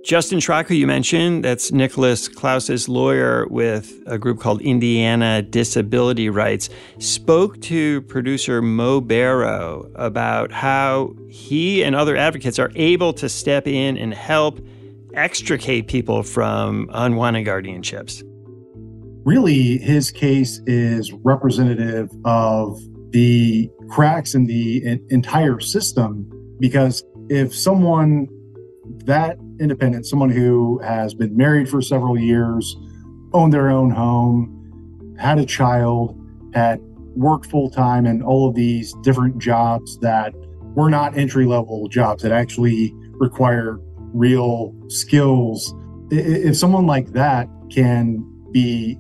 Justin 0.02 0.38
Schrock, 0.38 0.74
you 0.74 0.86
mentioned, 0.86 1.44
that's 1.44 1.72
Nicholas 1.72 2.26
Klaus's 2.26 2.88
lawyer 2.88 3.46
with 3.48 4.02
a 4.06 4.18
group 4.18 4.40
called 4.40 4.62
Indiana 4.62 5.42
Disability 5.42 6.30
Rights, 6.30 6.70
spoke 6.98 7.60
to 7.62 8.00
producer 8.02 8.62
Mo 8.62 9.02
Barrow 9.02 9.90
about 9.96 10.52
how 10.52 11.14
he 11.28 11.84
and 11.84 11.94
other 11.94 12.16
advocates 12.16 12.58
are 12.58 12.72
able 12.76 13.12
to 13.12 13.28
step 13.28 13.66
in 13.66 13.98
and 13.98 14.14
help 14.14 14.58
extricate 15.12 15.86
people 15.86 16.22
from 16.22 16.88
unwanted 16.94 17.46
guardianships. 17.46 18.22
Really, 19.26 19.76
his 19.76 20.10
case 20.10 20.62
is 20.66 21.12
representative 21.12 22.10
of 22.24 22.80
the 23.10 23.70
cracks 23.90 24.34
in 24.34 24.46
the 24.46 24.98
entire 25.10 25.60
system 25.60 26.26
because 26.58 27.04
if 27.28 27.54
someone 27.54 28.28
that 29.04 29.36
independent, 29.60 30.06
someone 30.06 30.30
who 30.30 30.78
has 30.78 31.14
been 31.14 31.36
married 31.36 31.68
for 31.68 31.80
several 31.82 32.18
years, 32.18 32.76
owned 33.32 33.52
their 33.52 33.70
own 33.70 33.90
home, 33.90 35.14
had 35.18 35.38
a 35.38 35.46
child, 35.46 36.16
had 36.54 36.80
worked 37.14 37.46
full 37.46 37.70
time 37.70 38.06
in 38.06 38.22
all 38.22 38.48
of 38.48 38.54
these 38.54 38.94
different 39.02 39.38
jobs 39.38 39.98
that 39.98 40.32
were 40.74 40.90
not 40.90 41.16
entry 41.16 41.46
level 41.46 41.88
jobs 41.88 42.22
that 42.22 42.32
actually 42.32 42.92
require 43.12 43.78
real 44.12 44.74
skills. 44.88 45.74
If 46.10 46.56
someone 46.56 46.86
like 46.86 47.12
that 47.12 47.48
can 47.70 48.24
be 48.52 48.98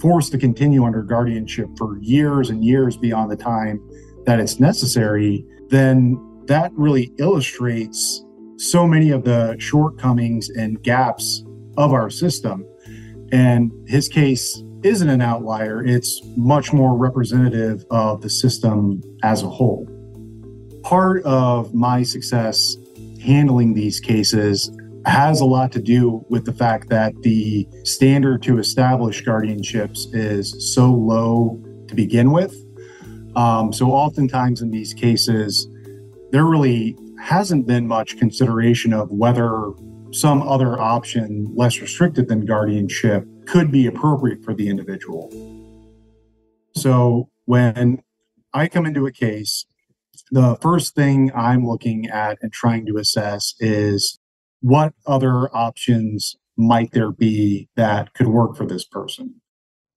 forced 0.00 0.32
to 0.32 0.38
continue 0.38 0.84
under 0.84 1.02
guardianship 1.02 1.68
for 1.76 1.98
years 2.00 2.50
and 2.50 2.64
years 2.64 2.96
beyond 2.96 3.30
the 3.30 3.36
time 3.36 3.80
that 4.24 4.38
it's 4.38 4.60
necessary, 4.60 5.44
then 5.68 6.18
that 6.46 6.72
really 6.74 7.12
illustrates 7.18 8.24
so 8.58 8.86
many 8.86 9.10
of 9.10 9.24
the 9.24 9.56
shortcomings 9.58 10.50
and 10.50 10.82
gaps 10.82 11.44
of 11.76 11.92
our 11.92 12.10
system. 12.10 12.66
And 13.32 13.72
his 13.88 14.08
case 14.08 14.62
isn't 14.82 15.08
an 15.08 15.20
outlier, 15.20 15.84
it's 15.84 16.20
much 16.36 16.72
more 16.72 16.96
representative 16.96 17.84
of 17.90 18.20
the 18.20 18.30
system 18.30 19.02
as 19.22 19.42
a 19.42 19.48
whole. 19.48 19.88
Part 20.82 21.22
of 21.24 21.74
my 21.74 22.02
success 22.02 22.76
handling 23.20 23.74
these 23.74 24.00
cases 24.00 24.70
has 25.06 25.40
a 25.40 25.44
lot 25.44 25.72
to 25.72 25.80
do 25.80 26.24
with 26.28 26.44
the 26.44 26.52
fact 26.52 26.88
that 26.88 27.14
the 27.22 27.66
standard 27.84 28.42
to 28.42 28.58
establish 28.58 29.24
guardianships 29.24 30.06
is 30.12 30.74
so 30.74 30.92
low 30.92 31.60
to 31.88 31.94
begin 31.94 32.30
with. 32.30 32.54
Um, 33.34 33.72
so, 33.72 33.90
oftentimes 33.90 34.62
in 34.62 34.70
these 34.70 34.94
cases, 34.94 35.68
they're 36.30 36.44
really 36.44 36.96
hasn't 37.20 37.66
been 37.66 37.86
much 37.86 38.16
consideration 38.18 38.92
of 38.92 39.10
whether 39.10 39.72
some 40.12 40.42
other 40.42 40.80
option 40.80 41.52
less 41.54 41.80
restricted 41.80 42.28
than 42.28 42.44
guardianship 42.46 43.26
could 43.46 43.70
be 43.70 43.86
appropriate 43.86 44.42
for 44.42 44.54
the 44.54 44.68
individual. 44.68 45.30
So 46.74 47.28
when 47.44 48.02
I 48.54 48.68
come 48.68 48.86
into 48.86 49.06
a 49.06 49.12
case, 49.12 49.66
the 50.30 50.56
first 50.60 50.94
thing 50.94 51.30
I'm 51.34 51.66
looking 51.66 52.08
at 52.08 52.38
and 52.42 52.52
trying 52.52 52.86
to 52.86 52.96
assess 52.98 53.54
is 53.58 54.18
what 54.60 54.94
other 55.06 55.54
options 55.54 56.36
might 56.56 56.92
there 56.92 57.12
be 57.12 57.68
that 57.76 58.12
could 58.14 58.28
work 58.28 58.56
for 58.56 58.66
this 58.66 58.84
person. 58.84 59.36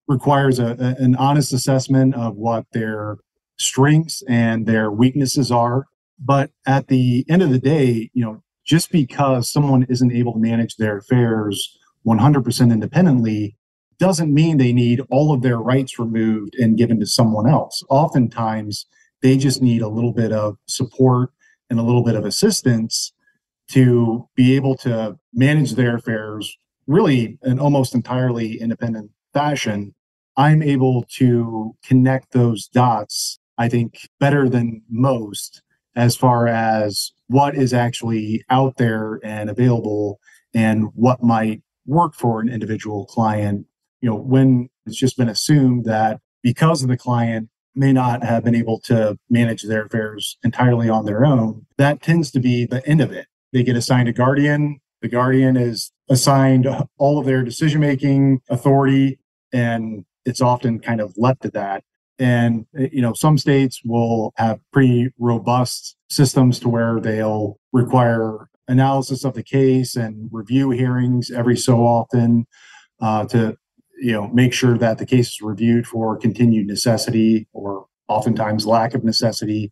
Requires 0.08 0.60
a, 0.60 0.96
an 1.00 1.16
honest 1.16 1.54
assessment 1.54 2.16
of 2.16 2.36
what 2.36 2.66
their 2.72 3.18
strengths 3.60 4.24
and 4.28 4.66
their 4.66 4.92
weaknesses 4.92 5.52
are. 5.52 5.86
But 6.24 6.52
at 6.68 6.88
the 6.88 7.26
end 7.30 7.42
of 7.42 7.50
the 7.50 7.60
day, 7.60 8.12
you 8.14 8.24
know, 8.24 8.44
just 8.64 8.92
because 8.92 9.52
someone 9.52 9.84
isn't 9.90 10.12
able 10.12 10.34
to 10.34 10.40
manage 10.40 10.76
their 10.76 10.98
affairs 10.98 11.78
100% 12.06 12.72
independently 12.72 13.58
doesn't 13.98 14.34
mean 14.34 14.58
they 14.58 14.74
need 14.74 15.02
all 15.10 15.34
of 15.34 15.42
their 15.42 15.58
rights 15.58 16.00
removed 16.00 16.56
and 16.56 16.78
given 16.78 17.00
to 17.00 17.06
someone 17.06 17.50
else. 17.50 17.84
Oftentimes, 17.90 18.86
they 19.22 19.38
just 19.38 19.62
need 19.62 19.82
a 19.82 19.88
little 19.88 20.14
bit 20.14 20.32
of 20.32 20.58
support 20.68 21.32
and 21.70 21.80
a 21.80 21.84
little 21.84 22.04
bit 22.04 22.16
of 22.16 22.26
assistance 22.26 23.14
to 23.70 24.28
be 24.36 24.56
able 24.56 24.76
to 24.76 25.18
manage 25.34 25.74
their 25.74 25.96
affairs 25.96 26.58
really 26.88 27.40
in 27.44 27.60
almost 27.60 27.96
entirely 27.96 28.60
independent 28.60 29.12
fashion. 29.34 29.94
I'm 30.36 30.62
able 30.62 31.06
to 31.18 31.76
connect 31.84 32.32
those 32.32 32.68
dots, 32.68 33.40
I 33.58 33.70
think, 33.70 34.10
better 34.20 34.50
than 34.50 34.82
most 34.90 35.62
as 35.96 36.16
far 36.16 36.48
as 36.48 37.12
what 37.28 37.56
is 37.56 37.74
actually 37.74 38.44
out 38.50 38.78
there 38.78 39.20
and 39.24 39.50
available 39.50 40.20
and 40.54 40.90
what 40.96 41.24
might 41.24 41.62
work 41.86 42.14
for 42.14 42.42
an 42.42 42.50
individual 42.50 43.06
client. 43.06 43.66
You 44.02 44.10
know, 44.10 44.16
when 44.16 44.70
it's 44.86 44.98
just 44.98 45.18
been 45.18 45.30
assumed 45.30 45.86
that 45.86 46.20
because 46.44 46.82
of 46.82 46.90
the 46.90 46.98
client 46.98 47.50
may 47.76 47.94
not 47.94 48.24
have 48.24 48.44
been 48.44 48.56
able 48.56 48.80
to 48.82 49.18
manage 49.30 49.64
their 49.64 49.86
affairs 49.86 50.38
entirely 50.44 50.90
on 50.90 51.06
their 51.06 51.26
own, 51.26 51.66
that 51.78 52.02
tends 52.02 52.32
to 52.32 52.40
be 52.40 52.66
the 52.66 52.86
end 52.88 53.02
of 53.02 53.12
it. 53.12 53.28
They 53.54 53.64
get 53.64 53.76
assigned 53.76 54.10
a 54.10 54.14
guardian. 54.14 54.80
The 55.02 55.10
guardian 55.10 55.58
is 55.58 55.92
assigned 56.10 56.68
all 56.98 57.20
of 57.20 57.26
their 57.26 57.44
decision 57.44 57.82
making 57.82 58.42
authority, 58.50 59.20
and 59.54 60.06
it's 60.26 60.42
often 60.42 60.80
kind 60.80 61.02
of 61.02 61.14
left 61.18 61.46
at 61.46 61.54
that. 61.54 61.84
And, 62.22 62.68
eh, 62.78 62.90
you 62.92 63.02
know, 63.02 63.14
some 63.14 63.40
states 63.40 63.82
will 63.84 64.32
have 64.38 64.60
pretty 64.72 65.10
robust 65.18 65.98
systems 66.10 66.60
to 66.60 66.70
where 66.70 67.00
they'll 67.00 67.60
require 67.74 68.48
analysis 68.68 69.26
of 69.26 69.34
the 69.34 69.42
case 69.42 69.96
and 69.96 70.30
review 70.32 70.70
hearings 70.70 71.32
every 71.32 71.58
so 71.58 71.80
often 71.80 72.46
uh, 73.02 73.26
to, 73.26 73.58
you 74.00 74.12
know, 74.12 74.28
make 74.28 74.54
sure 74.54 74.78
that 74.78 75.00
the 75.00 75.06
case 75.06 75.30
is 75.30 75.42
reviewed 75.42 75.88
for 75.88 76.16
continued 76.16 76.68
necessity 76.68 77.48
or 77.54 77.88
oftentimes 78.08 78.68
lack 78.68 78.94
of 78.94 79.04
necessity. 79.04 79.72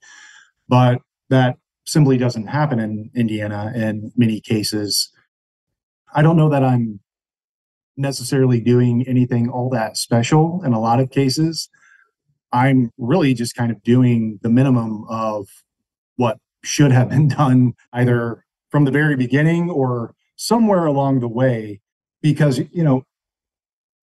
But 0.67 1.01
that 1.29 1.57
simply 1.85 2.17
doesn't 2.17 2.47
happen 2.47 2.79
in 2.79 3.11
Indiana 3.15 3.71
in 3.75 4.11
many 4.17 4.41
cases. 4.41 5.11
I 6.15 6.23
don't 6.23 6.37
know 6.37 6.49
that 6.49 6.63
I'm 6.63 6.99
necessarily 7.95 8.59
doing 8.59 9.05
anything 9.07 9.49
all 9.49 9.69
that 9.69 9.97
special 9.97 10.63
in 10.63 10.73
a 10.73 10.79
lot 10.79 10.99
of 10.99 11.11
cases. 11.11 11.69
I'm 12.51 12.91
really 12.97 13.33
just 13.33 13.55
kind 13.55 13.71
of 13.71 13.81
doing 13.83 14.39
the 14.41 14.49
minimum 14.49 15.05
of 15.09 15.47
what 16.15 16.37
should 16.63 16.91
have 16.91 17.09
been 17.09 17.27
done 17.39 17.73
either 17.93 18.43
from 18.69 18.85
the 18.85 18.91
very 18.91 19.15
beginning 19.15 19.69
or 19.69 20.13
somewhere 20.35 20.85
along 20.85 21.19
the 21.19 21.27
way. 21.27 21.81
Because, 22.21 22.59
you 22.71 22.83
know, 22.83 23.03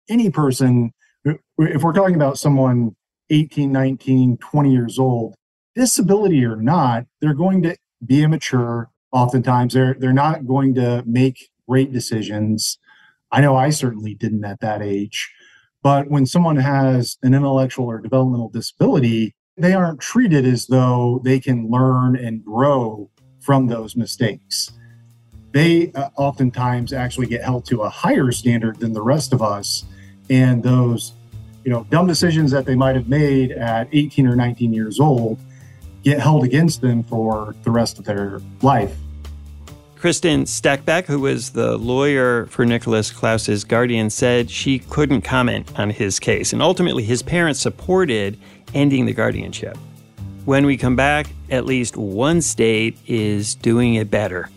any 0.10 0.30
person, 0.30 0.92
if 1.26 1.84
we're 1.84 1.94
talking 1.94 2.16
about 2.16 2.38
someone 2.38 2.96
18, 3.30 3.72
19, 3.72 4.38
20 4.38 4.72
years 4.72 5.00
old, 5.00 5.36
disability 5.76 6.46
or 6.46 6.56
not, 6.56 7.06
they're 7.20 7.34
going 7.34 7.62
to 7.64 7.76
be 8.06 8.24
immature. 8.24 8.90
Oftentimes, 9.12 9.74
they're 9.74 9.96
they're 9.98 10.14
not 10.14 10.46
going 10.46 10.76
to 10.76 11.04
make 11.06 11.50
great 11.68 11.92
decisions. 11.92 12.78
I 13.32 13.42
know 13.42 13.56
I 13.56 13.70
certainly 13.70 14.14
didn't 14.14 14.46
at 14.46 14.60
that 14.62 14.82
age. 14.82 15.32
But 15.86 16.10
when 16.10 16.26
someone 16.26 16.56
has 16.56 17.20
an 17.22 17.36
intellectual 17.36 17.86
or 17.86 18.00
developmental 18.00 18.50
disability, 18.50 19.36
they 19.56 19.74
aren't 19.74 20.00
treated 20.00 20.44
as 20.44 20.66
though 20.66 21.22
they 21.24 21.40
can 21.40 21.70
learn 21.70 22.16
and 22.16 22.44
grow 22.44 23.12
from 23.40 23.68
those 23.68 23.96
mistakes. 23.96 24.72
They 25.52 25.92
uh, 25.92 26.10
oftentimes 26.16 26.92
actually 26.92 27.28
get 27.28 27.44
held 27.44 27.66
to 27.68 27.84
a 27.84 27.90
higher 27.90 28.32
standard 28.32 28.80
than 28.80 28.94
the 28.94 29.04
rest 29.04 29.32
of 29.32 29.44
us. 29.44 29.84
And 30.28 30.64
those, 30.64 31.14
you 31.64 31.70
know, 31.70 31.86
dumb 31.92 32.08
decisions 32.08 32.50
that 32.50 32.66
they 32.66 32.74
might 32.74 32.96
have 32.96 33.08
made 33.08 33.52
at 33.52 33.88
18 33.92 34.26
or 34.26 34.36
19 34.36 34.74
years 34.74 35.00
old 35.00 35.38
get 36.04 36.20
held 36.20 36.44
against 36.44 36.82
them 36.82 37.04
for 37.04 37.54
the 37.62 37.70
rest 37.70 38.00
of 38.00 38.06
their 38.06 38.42
life. 38.64 38.98
Kristen 39.98 40.44
Stackback, 40.44 41.06
who 41.06 41.20
was 41.20 41.52
the 41.52 41.78
lawyer 41.78 42.46
for 42.48 42.66
Nicholas 42.66 43.12
Klaus's 43.12 43.64
guardian, 43.64 44.10
said 44.10 44.52
she 44.52 44.80
couldn't 44.80 45.22
comment 45.22 45.80
on 45.80 45.90
his 45.90 46.20
case, 46.20 46.54
and 46.54 46.62
ultimately 46.62 47.04
his 47.04 47.24
parents 47.24 47.60
supported 47.60 48.38
ending 48.74 49.06
the 49.06 49.14
guardianship. 49.14 49.78
When 50.44 50.66
we 50.66 50.78
come 50.78 50.96
back, 50.96 51.28
at 51.50 51.66
least 51.66 51.98
one 51.98 52.42
state 52.42 52.98
is 53.08 53.56
doing 53.56 53.96
it 53.96 54.12
better. 54.12 54.50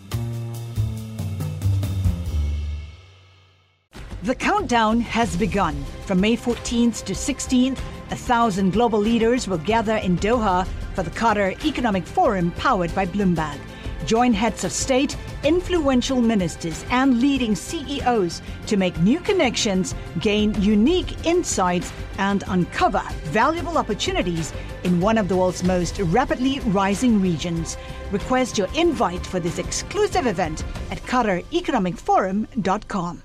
The 4.21 4.35
countdown 4.35 4.99
has 4.99 5.35
begun. 5.35 5.83
From 6.05 6.19
May 6.19 6.35
14th 6.35 7.05
to 7.05 7.13
16th, 7.13 7.79
a 8.11 8.15
thousand 8.15 8.73
global 8.73 8.99
leaders 8.99 9.47
will 9.47 9.57
gather 9.59 9.95
in 9.95 10.17
Doha 10.17 10.67
for 10.93 11.03
the 11.03 11.11
Qatar 11.11 11.63
Economic 11.65 12.05
Forum 12.05 12.51
powered 12.51 12.93
by 12.93 13.05
Bloomberg. 13.05 13.57
Join 14.05 14.33
heads 14.33 14.63
of 14.63 14.71
state, 14.71 15.15
influential 15.43 16.21
ministers, 16.21 16.85
and 16.89 17.21
leading 17.21 17.55
CEOs 17.55 18.41
to 18.67 18.77
make 18.77 18.97
new 18.99 19.19
connections, 19.19 19.95
gain 20.19 20.59
unique 20.61 21.25
insights, 21.25 21.91
and 22.17 22.43
uncover 22.47 23.01
valuable 23.25 23.77
opportunities 23.77 24.53
in 24.83 24.99
one 24.99 25.17
of 25.17 25.27
the 25.27 25.35
world's 25.35 25.63
most 25.63 25.99
rapidly 25.99 26.59
rising 26.61 27.21
regions. 27.21 27.77
Request 28.11 28.57
your 28.57 28.67
invite 28.75 29.23
for 29.25 29.39
this 29.39 29.59
exclusive 29.59 30.27
event 30.27 30.63
at 30.91 31.01
QatarEconomicForum.com. 31.03 33.23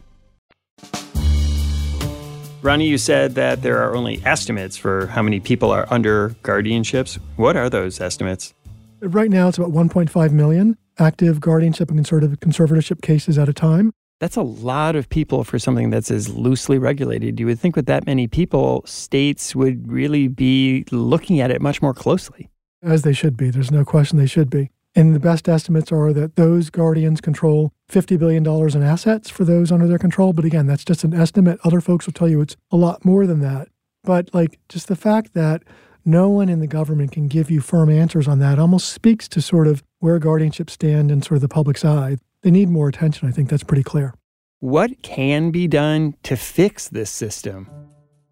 Ronnie, 2.63 2.89
you 2.89 2.97
said 2.97 3.35
that 3.35 3.61
there 3.61 3.83
are 3.83 3.95
only 3.95 4.23
estimates 4.25 4.79
for 4.79 5.09
how 5.09 5.21
many 5.21 5.39
people 5.39 5.71
are 5.71 5.87
under 5.91 6.31
guardianships. 6.43 7.19
What 7.37 7.59
are 7.59 7.69
those 7.69 8.01
estimates? 8.01 8.55
Right 9.01 9.29
now, 9.29 9.49
it's 9.49 9.59
about 9.59 9.73
1.5 9.73 10.33
million 10.33 10.79
active 10.99 11.41
guardianship 11.41 11.91
and 11.91 11.99
conservatorship 12.01 13.03
cases 13.03 13.39
at 13.39 13.49
a 13.49 13.53
time. 13.53 13.93
That's 14.21 14.37
a 14.37 14.43
lot 14.43 14.97
of 14.97 15.09
people 15.09 15.45
for 15.45 15.59
something 15.59 15.91
that's 15.91 16.11
as 16.11 16.29
loosely 16.29 16.79
regulated. 16.79 17.41
You 17.41 17.47
would 17.47 17.59
think 17.59 17.77
with 17.77 17.87
that 17.87 18.07
many 18.07 18.27
people, 18.27 18.83
states 18.87 19.55
would 19.55 19.91
really 19.91 20.29
be 20.29 20.85
looking 20.91 21.41
at 21.41 21.51
it 21.51 21.61
much 21.61 21.83
more 21.83 21.93
closely. 21.93 22.49
As 22.83 23.03
they 23.03 23.13
should 23.13 23.37
be. 23.37 23.51
There's 23.51 23.71
no 23.71 23.85
question 23.85 24.19
they 24.19 24.27
should 24.27 24.51
be. 24.51 24.71
And 24.95 25.15
the 25.15 25.21
best 25.21 25.49
estimates 25.49 25.91
are 25.91 26.13
that 26.13 26.37
those 26.37 26.71
guardians 26.71 27.21
control 27.21 27.73
$50 27.91 28.19
billion 28.19 28.47
in 28.47 28.83
assets 28.83 29.29
for 29.29 29.45
those 29.45 29.73
under 29.73 29.89
their 29.89 29.99
control. 29.99 30.33
But 30.33 30.45
again, 30.45 30.67
that's 30.67 30.85
just 30.85 31.03
an 31.03 31.13
estimate. 31.13 31.59
Other 31.65 31.81
folks 31.81 32.07
will 32.07 32.13
tell 32.13 32.29
you 32.29 32.41
it's 32.41 32.57
a 32.71 32.77
lot 32.77 33.05
more 33.05 33.27
than 33.27 33.41
that. 33.41 33.69
But 34.05 34.33
like 34.33 34.61
just 34.69 34.87
the 34.87 34.97
fact 34.97 35.35
that 35.35 35.65
no 36.05 36.29
one 36.29 36.49
in 36.49 36.61
the 36.61 36.67
government 36.67 37.13
can 37.13 37.29
give 37.29 37.51
you 37.51 37.61
firm 37.61 37.89
answers 37.89 38.29
on 38.29 38.39
that 38.41 38.59
almost 38.59 38.91
speaks 38.91 39.27
to 39.29 39.41
sort 39.41 39.67
of 39.67 39.83
where 40.01 40.21
guardianships 40.21 40.71
stand 40.71 41.11
in 41.11 41.23
sort 41.23 41.37
of 41.37 41.43
the 41.43 41.49
public's 41.49 41.85
eye. 41.85 42.17
They 42.43 42.51
need 42.51 42.69
more 42.69 42.89
attention. 42.89 43.29
I 43.29 43.33
think 43.33 43.49
that's 43.49 43.65
pretty 43.65 43.83
clear. 43.83 44.15
What 44.61 45.03
can 45.03 45.51
be 45.51 45.67
done 45.67 46.15
to 46.25 46.37
fix 46.37 46.89
this 46.89 47.11
system? 47.11 47.69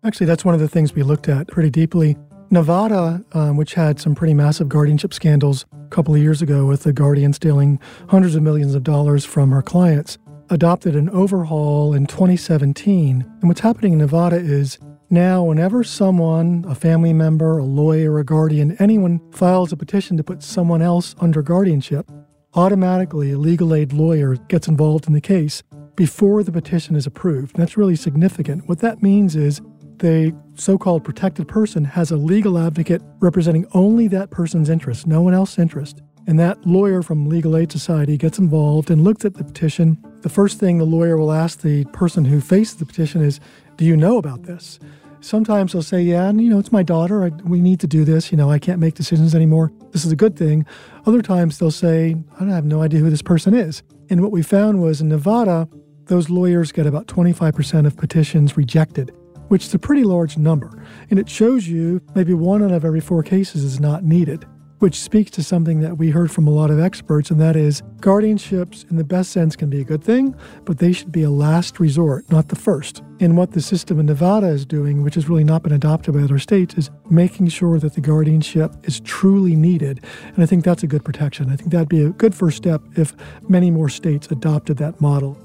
Actually, 0.04 0.26
that's 0.26 0.44
one 0.44 0.54
of 0.54 0.60
the 0.60 0.68
things 0.68 0.94
we 0.94 1.02
looked 1.02 1.28
at 1.28 1.48
pretty 1.48 1.70
deeply. 1.70 2.16
Nevada, 2.50 3.24
um, 3.32 3.56
which 3.56 3.74
had 3.74 3.98
some 3.98 4.14
pretty 4.14 4.34
massive 4.34 4.68
guardianship 4.68 5.14
scandals 5.14 5.64
a 5.72 5.88
couple 5.88 6.14
of 6.14 6.20
years 6.20 6.42
ago 6.42 6.66
with 6.66 6.82
the 6.82 6.92
guardian 6.92 7.32
stealing 7.32 7.80
hundreds 8.08 8.34
of 8.34 8.42
millions 8.42 8.74
of 8.74 8.82
dollars 8.82 9.24
from 9.24 9.50
her 9.50 9.62
clients, 9.62 10.18
adopted 10.50 10.94
an 10.94 11.08
overhaul 11.10 11.94
in 11.94 12.06
2017. 12.06 13.24
And 13.40 13.48
what's 13.48 13.60
happening 13.60 13.94
in 13.94 13.98
Nevada 14.00 14.36
is 14.36 14.78
now, 15.12 15.44
whenever 15.44 15.84
someone, 15.84 16.64
a 16.66 16.74
family 16.74 17.12
member, 17.12 17.58
a 17.58 17.64
lawyer, 17.64 18.18
a 18.18 18.24
guardian, 18.24 18.74
anyone 18.80 19.20
files 19.30 19.70
a 19.70 19.76
petition 19.76 20.16
to 20.16 20.24
put 20.24 20.42
someone 20.42 20.80
else 20.80 21.14
under 21.20 21.42
guardianship, 21.42 22.10
automatically 22.54 23.32
a 23.32 23.38
legal 23.38 23.74
aid 23.74 23.92
lawyer 23.92 24.36
gets 24.48 24.68
involved 24.68 25.06
in 25.06 25.12
the 25.12 25.20
case 25.20 25.62
before 25.96 26.42
the 26.42 26.50
petition 26.50 26.96
is 26.96 27.06
approved. 27.06 27.54
That's 27.56 27.76
really 27.76 27.94
significant. 27.94 28.66
What 28.66 28.78
that 28.78 29.02
means 29.02 29.36
is 29.36 29.60
the 29.98 30.34
so 30.54 30.78
called 30.78 31.04
protected 31.04 31.46
person 31.46 31.84
has 31.84 32.10
a 32.10 32.16
legal 32.16 32.58
advocate 32.58 33.02
representing 33.20 33.66
only 33.74 34.08
that 34.08 34.30
person's 34.30 34.70
interest, 34.70 35.06
no 35.06 35.20
one 35.20 35.34
else's 35.34 35.58
interest. 35.58 36.00
And 36.26 36.40
that 36.40 36.64
lawyer 36.66 37.02
from 37.02 37.28
Legal 37.28 37.56
Aid 37.56 37.70
Society 37.70 38.16
gets 38.16 38.38
involved 38.38 38.90
and 38.90 39.04
looks 39.04 39.26
at 39.26 39.34
the 39.34 39.44
petition. 39.44 40.02
The 40.22 40.30
first 40.30 40.58
thing 40.58 40.78
the 40.78 40.84
lawyer 40.84 41.18
will 41.18 41.32
ask 41.32 41.60
the 41.60 41.84
person 41.86 42.24
who 42.24 42.40
faces 42.40 42.76
the 42.76 42.86
petition 42.86 43.20
is, 43.20 43.40
Do 43.76 43.84
you 43.84 43.96
know 43.96 44.16
about 44.16 44.44
this? 44.44 44.78
Sometimes 45.22 45.72
they'll 45.72 45.82
say, 45.82 46.02
Yeah, 46.02 46.30
you 46.32 46.50
know, 46.50 46.58
it's 46.58 46.72
my 46.72 46.82
daughter. 46.82 47.24
I, 47.24 47.28
we 47.44 47.60
need 47.60 47.78
to 47.80 47.86
do 47.86 48.04
this. 48.04 48.32
You 48.32 48.36
know, 48.36 48.50
I 48.50 48.58
can't 48.58 48.80
make 48.80 48.94
decisions 48.94 49.34
anymore. 49.34 49.72
This 49.92 50.04
is 50.04 50.10
a 50.12 50.16
good 50.16 50.36
thing. 50.36 50.66
Other 51.06 51.22
times 51.22 51.58
they'll 51.58 51.70
say, 51.70 52.16
I 52.34 52.38
don't 52.40 52.50
have 52.50 52.64
no 52.64 52.82
idea 52.82 53.00
who 53.00 53.08
this 53.08 53.22
person 53.22 53.54
is. 53.54 53.82
And 54.10 54.20
what 54.20 54.32
we 54.32 54.42
found 54.42 54.82
was 54.82 55.00
in 55.00 55.08
Nevada, 55.08 55.68
those 56.06 56.28
lawyers 56.28 56.72
get 56.72 56.86
about 56.86 57.06
25% 57.06 57.86
of 57.86 57.96
petitions 57.96 58.56
rejected, 58.56 59.14
which 59.48 59.64
is 59.64 59.72
a 59.72 59.78
pretty 59.78 60.02
large 60.02 60.36
number. 60.36 60.84
And 61.08 61.20
it 61.20 61.28
shows 61.28 61.68
you 61.68 62.02
maybe 62.16 62.34
one 62.34 62.62
out 62.62 62.72
of 62.72 62.84
every 62.84 63.00
four 63.00 63.22
cases 63.22 63.62
is 63.62 63.78
not 63.78 64.02
needed 64.02 64.44
which 64.82 65.00
speaks 65.00 65.30
to 65.30 65.44
something 65.44 65.78
that 65.78 65.96
we 65.96 66.10
heard 66.10 66.28
from 66.28 66.48
a 66.48 66.50
lot 66.50 66.68
of 66.68 66.80
experts, 66.80 67.30
and 67.30 67.40
that 67.40 67.54
is 67.54 67.82
guardianships, 68.00 68.90
in 68.90 68.96
the 68.96 69.04
best 69.04 69.30
sense, 69.30 69.54
can 69.54 69.70
be 69.70 69.80
a 69.80 69.84
good 69.84 70.02
thing, 70.02 70.34
but 70.64 70.78
they 70.78 70.92
should 70.92 71.12
be 71.12 71.22
a 71.22 71.30
last 71.30 71.78
resort, 71.78 72.28
not 72.32 72.48
the 72.48 72.56
first. 72.56 73.00
And 73.20 73.36
what 73.36 73.52
the 73.52 73.60
system 73.60 74.00
in 74.00 74.06
Nevada 74.06 74.48
is 74.48 74.66
doing, 74.66 75.04
which 75.04 75.14
has 75.14 75.28
really 75.28 75.44
not 75.44 75.62
been 75.62 75.72
adopted 75.72 76.14
by 76.14 76.22
other 76.22 76.40
states, 76.40 76.74
is 76.74 76.90
making 77.08 77.46
sure 77.46 77.78
that 77.78 77.94
the 77.94 78.00
guardianship 78.00 78.74
is 78.82 78.98
truly 78.98 79.54
needed. 79.54 80.04
And 80.34 80.42
I 80.42 80.46
think 80.46 80.64
that's 80.64 80.82
a 80.82 80.88
good 80.88 81.04
protection. 81.04 81.48
I 81.48 81.54
think 81.54 81.70
that'd 81.70 81.88
be 81.88 82.02
a 82.02 82.10
good 82.10 82.34
first 82.34 82.56
step 82.56 82.82
if 82.96 83.14
many 83.48 83.70
more 83.70 83.88
states 83.88 84.26
adopted 84.32 84.78
that 84.78 85.00
model. 85.00 85.38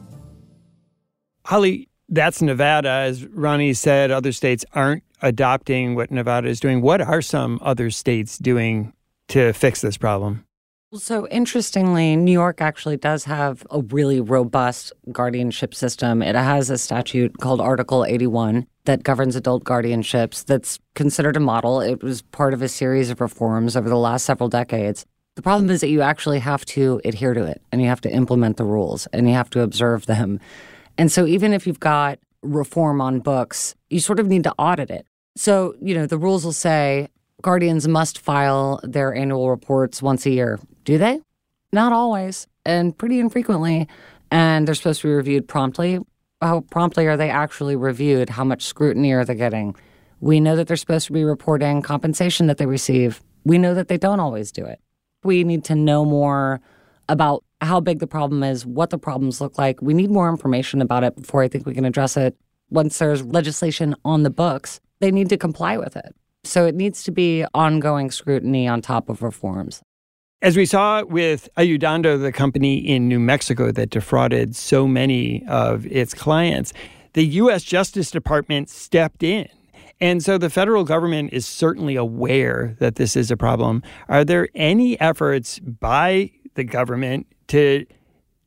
Holly, 1.46 1.90
that's 2.10 2.42
Nevada. 2.42 2.90
As 2.90 3.24
Ronnie 3.28 3.76
said, 3.76 4.10
other 4.10 4.32
states 4.32 4.66
aren't 4.74 5.04
adopting 5.22 5.94
what 5.94 6.10
Nevada 6.10 6.48
is 6.48 6.60
doing. 6.60 6.82
What 6.82 7.02
are 7.02 7.22
some 7.22 7.60
other 7.62 7.92
states 7.92 8.40
doing 8.40 8.94
to 9.30 9.54
fix 9.54 9.82
this 9.82 9.98
problem? 9.98 10.46
So, 10.94 11.28
interestingly, 11.28 12.16
New 12.16 12.32
York 12.32 12.62
actually 12.62 12.96
does 12.96 13.26
have 13.26 13.68
a 13.70 13.82
really 13.82 14.22
robust 14.22 14.94
guardianship 15.12 15.76
system. 15.76 16.22
It 16.22 16.36
has 16.36 16.70
a 16.70 16.78
statute 16.78 17.40
called 17.40 17.60
Article 17.60 18.06
81 18.06 18.66
that 18.86 19.04
governs 19.04 19.36
adult 19.36 19.66
guardianships 19.66 20.46
that's 20.46 20.80
considered 20.96 21.36
a 21.36 21.42
model. 21.42 21.82
It 21.82 22.02
was 22.02 22.22
part 22.22 22.54
of 22.54 22.62
a 22.62 22.70
series 22.70 23.10
of 23.10 23.20
reforms 23.20 23.76
over 23.76 23.90
the 23.90 23.98
last 23.98 24.24
several 24.24 24.48
decades. 24.48 25.06
The 25.36 25.42
problem 25.42 25.70
is 25.70 25.82
that 25.82 25.90
you 25.90 26.02
actually 26.02 26.40
have 26.40 26.64
to 26.68 27.02
adhere 27.04 27.34
to 27.34 27.44
it 27.44 27.62
and 27.74 27.82
you 27.82 27.90
have 27.90 28.02
to 28.02 28.10
implement 28.10 28.56
the 28.56 28.64
rules 28.64 29.08
and 29.08 29.28
you 29.28 29.34
have 29.34 29.50
to 29.52 29.62
observe 29.62 30.06
them. 30.06 30.40
And 30.98 31.12
so, 31.12 31.26
even 31.26 31.52
if 31.52 31.68
you've 31.68 31.82
got 31.82 32.18
reform 32.42 33.02
on 33.02 33.20
books, 33.20 33.76
you 33.90 34.00
sort 34.00 34.22
of 34.22 34.28
need 34.28 34.46
to 34.46 34.54
audit 34.58 34.90
it. 34.90 35.06
So, 35.36 35.76
you 35.82 35.94
know, 35.96 36.08
the 36.08 36.18
rules 36.18 36.46
will 36.46 36.54
say 36.54 37.10
guardians 37.48 37.88
must 37.88 38.20
file 38.20 38.78
their 38.84 39.16
annual 39.16 39.50
reports 39.50 40.02
once 40.02 40.26
a 40.26 40.30
year. 40.30 40.60
Do 40.84 40.98
they? 40.98 41.22
Not 41.72 41.94
always, 41.94 42.46
and 42.66 42.86
pretty 42.98 43.22
infrequently. 43.22 43.88
And 44.30 44.68
they're 44.68 44.76
supposed 44.76 45.00
to 45.00 45.08
be 45.08 45.14
reviewed 45.14 45.48
promptly. 45.48 46.00
How 46.42 46.60
promptly 46.70 47.08
are 47.08 47.16
they 47.16 47.30
actually 47.30 47.78
reviewed? 47.78 48.28
How 48.28 48.44
much 48.44 48.66
scrutiny 48.66 49.14
are 49.14 49.24
they 49.24 49.34
getting? 49.34 49.78
We 50.20 50.42
know 50.42 50.58
that 50.58 50.68
they're 50.68 50.76
supposed 50.76 51.08
to 51.08 51.14
be 51.14 51.24
reporting 51.24 51.82
compensation 51.82 52.48
that 52.48 52.58
they 52.58 52.66
receive. 52.66 53.22
We 53.46 53.58
know 53.58 53.74
that 53.76 53.88
they 53.88 53.98
don't 53.98 54.20
always 54.20 54.52
do 54.52 54.66
it. 54.66 54.82
We 55.24 55.46
need 55.46 55.64
to 55.66 55.76
know 55.76 56.04
more 56.04 56.60
about 57.08 57.46
how 57.62 57.80
big 57.80 58.00
the 58.00 58.08
problem 58.08 58.44
is, 58.44 58.66
what 58.66 58.90
the 58.90 58.98
problems 58.98 59.40
look 59.40 59.58
like. 59.58 59.82
We 59.82 59.94
need 59.94 60.12
more 60.12 60.28
information 60.28 60.82
about 60.82 61.06
it 61.06 61.16
before 61.16 61.44
I 61.44 61.48
think 61.48 61.66
we 61.66 61.74
can 61.74 61.86
address 61.86 62.18
it. 62.18 62.36
Once 62.70 63.00
there's 63.00 63.24
legislation 63.24 63.96
on 64.04 64.24
the 64.24 64.30
books, 64.30 64.82
they 65.00 65.12
need 65.12 65.30
to 65.30 65.38
comply 65.38 65.78
with 65.78 65.96
it. 65.96 66.14
So 66.44 66.66
it 66.66 66.76
needs 66.76 67.04
to 67.04 67.12
be 67.12 67.46
ongoing 67.54 68.12
scrutiny 68.12 68.68
on 68.68 68.82
top 68.82 69.10
of 69.10 69.22
reforms. 69.22 69.82
As 70.42 70.56
we 70.56 70.66
saw 70.66 71.04
with 71.04 71.50
Ayudando, 71.58 72.22
the 72.22 72.32
company 72.32 72.78
in 72.78 73.08
New 73.08 73.20
Mexico 73.20 73.72
that 73.72 73.90
defrauded 73.90 74.56
so 74.56 74.88
many 74.88 75.44
of 75.48 75.86
its 75.88 76.14
clients, 76.14 76.74
the 77.14 77.26
U.S. 77.26 77.64
Justice 77.64 78.12
Department 78.12 78.70
stepped 78.70 79.24
in. 79.24 79.50
And 80.00 80.24
so 80.24 80.38
the 80.38 80.52
federal 80.52 80.84
government 80.84 81.34
is 81.34 81.48
certainly 81.48 81.96
aware 81.96 82.76
that 82.80 82.98
this 82.98 83.16
is 83.16 83.32
a 83.32 83.38
problem. 83.38 83.82
Are 84.08 84.24
there 84.24 84.50
any 84.54 85.00
efforts 85.02 85.58
by 85.58 86.32
the 86.54 86.64
government 86.64 87.26
to 87.48 87.86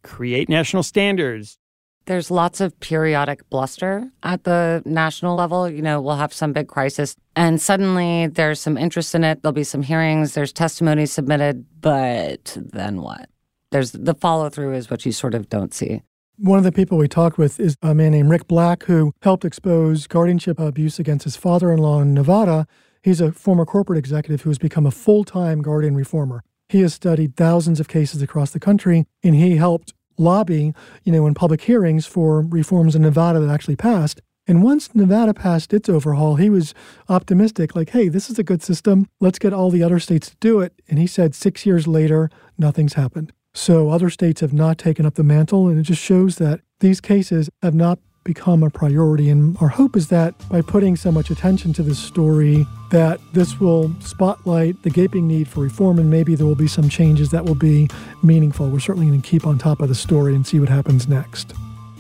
create 0.03 0.49
national 0.49 0.85
standards, 0.85 1.59
there's 2.07 2.31
lots 2.31 2.61
of 2.61 2.79
periodic 2.81 3.49
bluster 3.51 4.11
at 4.23 4.45
the 4.45 4.83
national 4.85 5.37
level. 5.37 5.69
You 5.69 5.83
know, 5.83 6.01
we'll 6.01 6.17
have 6.17 6.33
some 6.33 6.53
big 6.53 6.69
crisis 6.69 7.15
and 7.37 7.61
suddenly 7.61 8.27
there's 8.27 8.61
some 8.61 8.77
interest 8.77 9.15
in 9.15 9.25
it. 9.25 9.43
There'll 9.43 9.53
be 9.53 9.65
some 9.65 9.83
hearings, 9.83 10.35
there's 10.35 10.53
testimony 10.53 11.07
submitted, 11.07 11.65
but 11.81 12.57
then 12.61 13.03
what? 13.03 13.29
There's 13.71 13.93
the 13.93 14.15
follow 14.15 14.49
through 14.51 14.75
is 14.75 14.91
what 14.91 15.07
you 15.07 15.13
sort 15.13 15.35
of 15.35 15.49
don't 15.49 15.73
see. 15.73 16.03
One 16.37 16.59
of 16.59 16.65
the 16.65 16.73
people 16.73 16.97
we 16.97 17.07
talked 17.07 17.39
with 17.39 17.61
is 17.61 17.77
a 17.83 17.95
man 17.95 18.13
named 18.13 18.31
Rick 18.31 18.49
Black 18.49 18.85
who 18.85 19.13
helped 19.23 19.45
expose 19.45 20.07
guardianship 20.07 20.59
abuse 20.59 20.99
against 20.99 21.25
his 21.25 21.37
father 21.37 21.71
in 21.71 21.79
law 21.79 22.01
in 22.01 22.15
Nevada. 22.15 22.67
He's 23.03 23.21
a 23.21 23.31
former 23.31 23.65
corporate 23.65 23.99
executive 23.99 24.43
who 24.43 24.51
has 24.51 24.59
become 24.59 24.87
a 24.87 24.91
full 24.91 25.25
time 25.25 25.63
guardian 25.63 25.95
reformer. 25.95 26.43
He 26.69 26.81
has 26.81 26.95
studied 26.95 27.37
thousands 27.37 27.79
of 27.79 27.89
cases 27.89 28.23
across 28.23 28.53
the 28.53 28.61
country 28.61 29.07
and 29.23 29.35
he 29.35 29.57
helped 29.57 29.93
lobby, 30.21 30.75
you 31.05 31.13
know, 31.13 31.27
in 31.27 31.35
public 31.35 31.63
hearings 31.63 32.07
for 32.07 32.43
reforms 32.43 32.95
in 32.95 33.03
Nevada 33.03 33.41
that 33.41 33.53
actually 33.53 33.77
passed. 33.77 34.21
And 34.47 34.63
once 34.63 34.95
Nevada 34.95 35.33
passed 35.33 35.73
its 35.73 35.89
overhaul, 35.89 36.37
he 36.37 36.51
was 36.51 36.75
optimistic, 37.09 37.77
like, 37.77 37.91
hey, 37.91 38.09
this 38.09 38.29
is 38.31 38.39
a 38.39 38.43
good 38.43 38.63
system. 38.63 39.07
Let's 39.21 39.39
get 39.39 39.53
all 39.53 39.71
the 39.71 39.83
other 39.83 40.01
states 40.01 40.31
to 40.31 40.37
do 40.41 40.61
it. 40.61 40.73
And 40.89 40.99
he 40.99 41.07
said 41.07 41.35
six 41.35 41.65
years 41.65 41.87
later, 41.87 42.31
nothing's 42.59 42.95
happened. 42.95 43.33
So 43.55 43.91
other 43.91 44.11
states 44.11 44.41
have 44.41 44.53
not 44.53 44.79
taken 44.79 45.07
up 45.07 45.15
the 45.15 45.25
mantle, 45.25 45.69
and 45.69 45.79
it 45.79 45.83
just 45.83 46.03
shows 46.03 46.37
that 46.37 46.61
these 46.81 47.01
cases 47.01 47.51
have 47.63 47.75
not 47.75 47.99
become 48.33 48.63
a 48.63 48.71
priority. 48.71 49.29
And 49.29 49.57
our 49.61 49.69
hope 49.69 49.97
is 49.97 50.07
that 50.09 50.35
by 50.49 50.63
putting 50.63 50.95
so 50.95 51.11
much 51.11 51.31
attention 51.31 51.73
to 51.73 51.83
this 51.83 51.99
story, 51.99 52.65
that 52.91 53.21
this 53.33 53.59
will 53.59 53.93
spotlight 54.01 54.81
the 54.85 54.91
gaping 54.91 55.27
need 55.27 55.49
for 55.49 55.61
reform 55.61 55.99
and 55.99 56.09
maybe 56.11 56.37
there 56.37 56.47
will 56.47 56.55
be 56.55 56.69
some 56.69 56.89
changes 56.89 57.31
that 57.31 57.45
will 57.45 57.57
be 57.57 57.89
meaningful. 58.23 58.69
We're 58.71 58.79
certainly 58.79 59.09
going 59.09 59.21
to 59.21 59.29
keep 59.29 59.47
on 59.47 59.59
top 59.59 59.81
of 59.81 59.89
the 59.89 59.95
story 59.97 60.35
and 60.35 60.47
see 60.47 60.61
what 60.61 60.69
happens 60.69 61.09
next. 61.09 61.55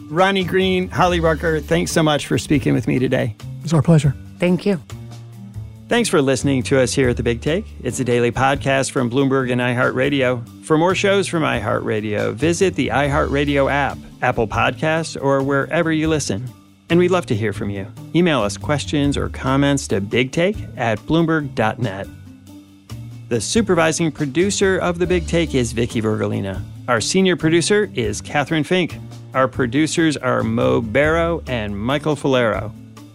Ronnie 0.09 0.45
Greene, 0.45 0.89
Holly 0.89 1.21
Barker, 1.21 1.61
thanks 1.61 1.91
so 1.91 2.03
much 2.03 2.27
for 2.27 2.39
speaking 2.39 2.75
with 2.75 2.87
me 2.87 2.99
today. 2.99 3.37
It's 3.65 3.73
our 3.73 3.83
pleasure. 3.83 4.15
Thank 4.39 4.67
you. 4.67 4.81
Thanks 5.91 6.09
for 6.09 6.23
listening 6.23 6.63
to 6.63 6.79
us 6.79 6.95
here 6.95 7.09
at 7.09 7.17
The 7.17 7.25
Big 7.25 7.41
Take. 7.41 7.67
It's 7.83 7.99
a 7.99 8.05
daily 8.05 8.31
podcast 8.31 8.93
from 8.93 9.11
Bloomberg 9.11 9.51
and 9.51 9.61
iHeartRadio. 9.61 10.65
For 10.65 10.79
more 10.79 10.95
shows 10.95 11.27
from 11.27 11.43
iHeartRadio, 11.43 12.33
visit 12.33 12.77
the 12.77 12.91
iHeartRadio 12.91 13.69
app, 13.69 13.99
Apple 14.23 14.47
Podcasts, 14.47 15.21
or 15.21 15.43
wherever 15.43 15.91
you 15.91 16.07
listen. 16.07 16.49
And 16.91 17.01
we'd 17.01 17.11
love 17.11 17.27
to 17.27 17.35
hear 17.35 17.53
from 17.53 17.71
you. 17.71 17.89
Email 18.15 18.41
us 18.43 18.57
questions 18.57 19.17
or 19.17 19.31
comments 19.31 19.89
to 19.89 20.01
bigtake 20.01 20.79
at 20.79 21.01
bloomberg.net. 21.01 22.07
The 23.29 23.41
supervising 23.41 24.13
producer 24.13 24.79
of 24.79 25.01
The 25.01 25.09
Big 25.09 25.27
Take 25.27 25.57
is 25.57 25.73
Vicky 25.73 26.01
Vergolina. 26.01 26.63
Our 26.87 27.01
senior 27.01 27.35
producer 27.35 27.91
is 27.97 28.21
Catherine 28.21 28.63
Fink. 28.63 28.97
Our 29.35 29.49
producers 29.49 30.17
are 30.17 30.45
Mo 30.45 30.83
Barrow 30.83 31.43
and 31.49 31.77
Michael 31.77 32.15
Falero. 32.15 32.73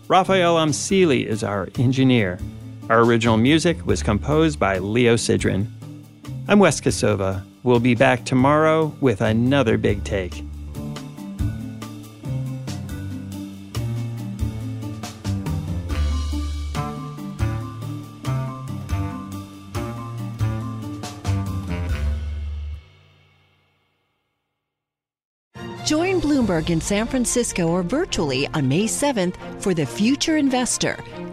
Rafael 0.09 0.57
Amsili 0.57 1.25
is 1.25 1.41
our 1.41 1.69
engineer. 1.79 2.37
Our 2.87 3.01
original 3.01 3.37
music 3.37 3.83
was 3.87 4.03
composed 4.03 4.59
by 4.59 4.77
Leo 4.77 5.15
Sidran. 5.15 5.65
I'm 6.47 6.59
Wes 6.59 6.79
Kosova. 6.79 7.43
We'll 7.63 7.79
be 7.79 7.95
back 7.95 8.23
tomorrow 8.25 8.95
with 9.01 9.21
another 9.21 9.75
big 9.79 10.03
take. 10.03 10.43
Join 25.83 26.21
Bloomberg 26.21 26.69
in 26.69 26.81
San 26.81 27.07
Francisco 27.07 27.67
or 27.67 27.81
virtually 27.81 28.47
on 28.49 28.67
May 28.67 28.85
7th 28.85 29.35
for 29.59 29.73
The 29.73 29.85
Future 29.87 30.37
Investor 30.37 30.97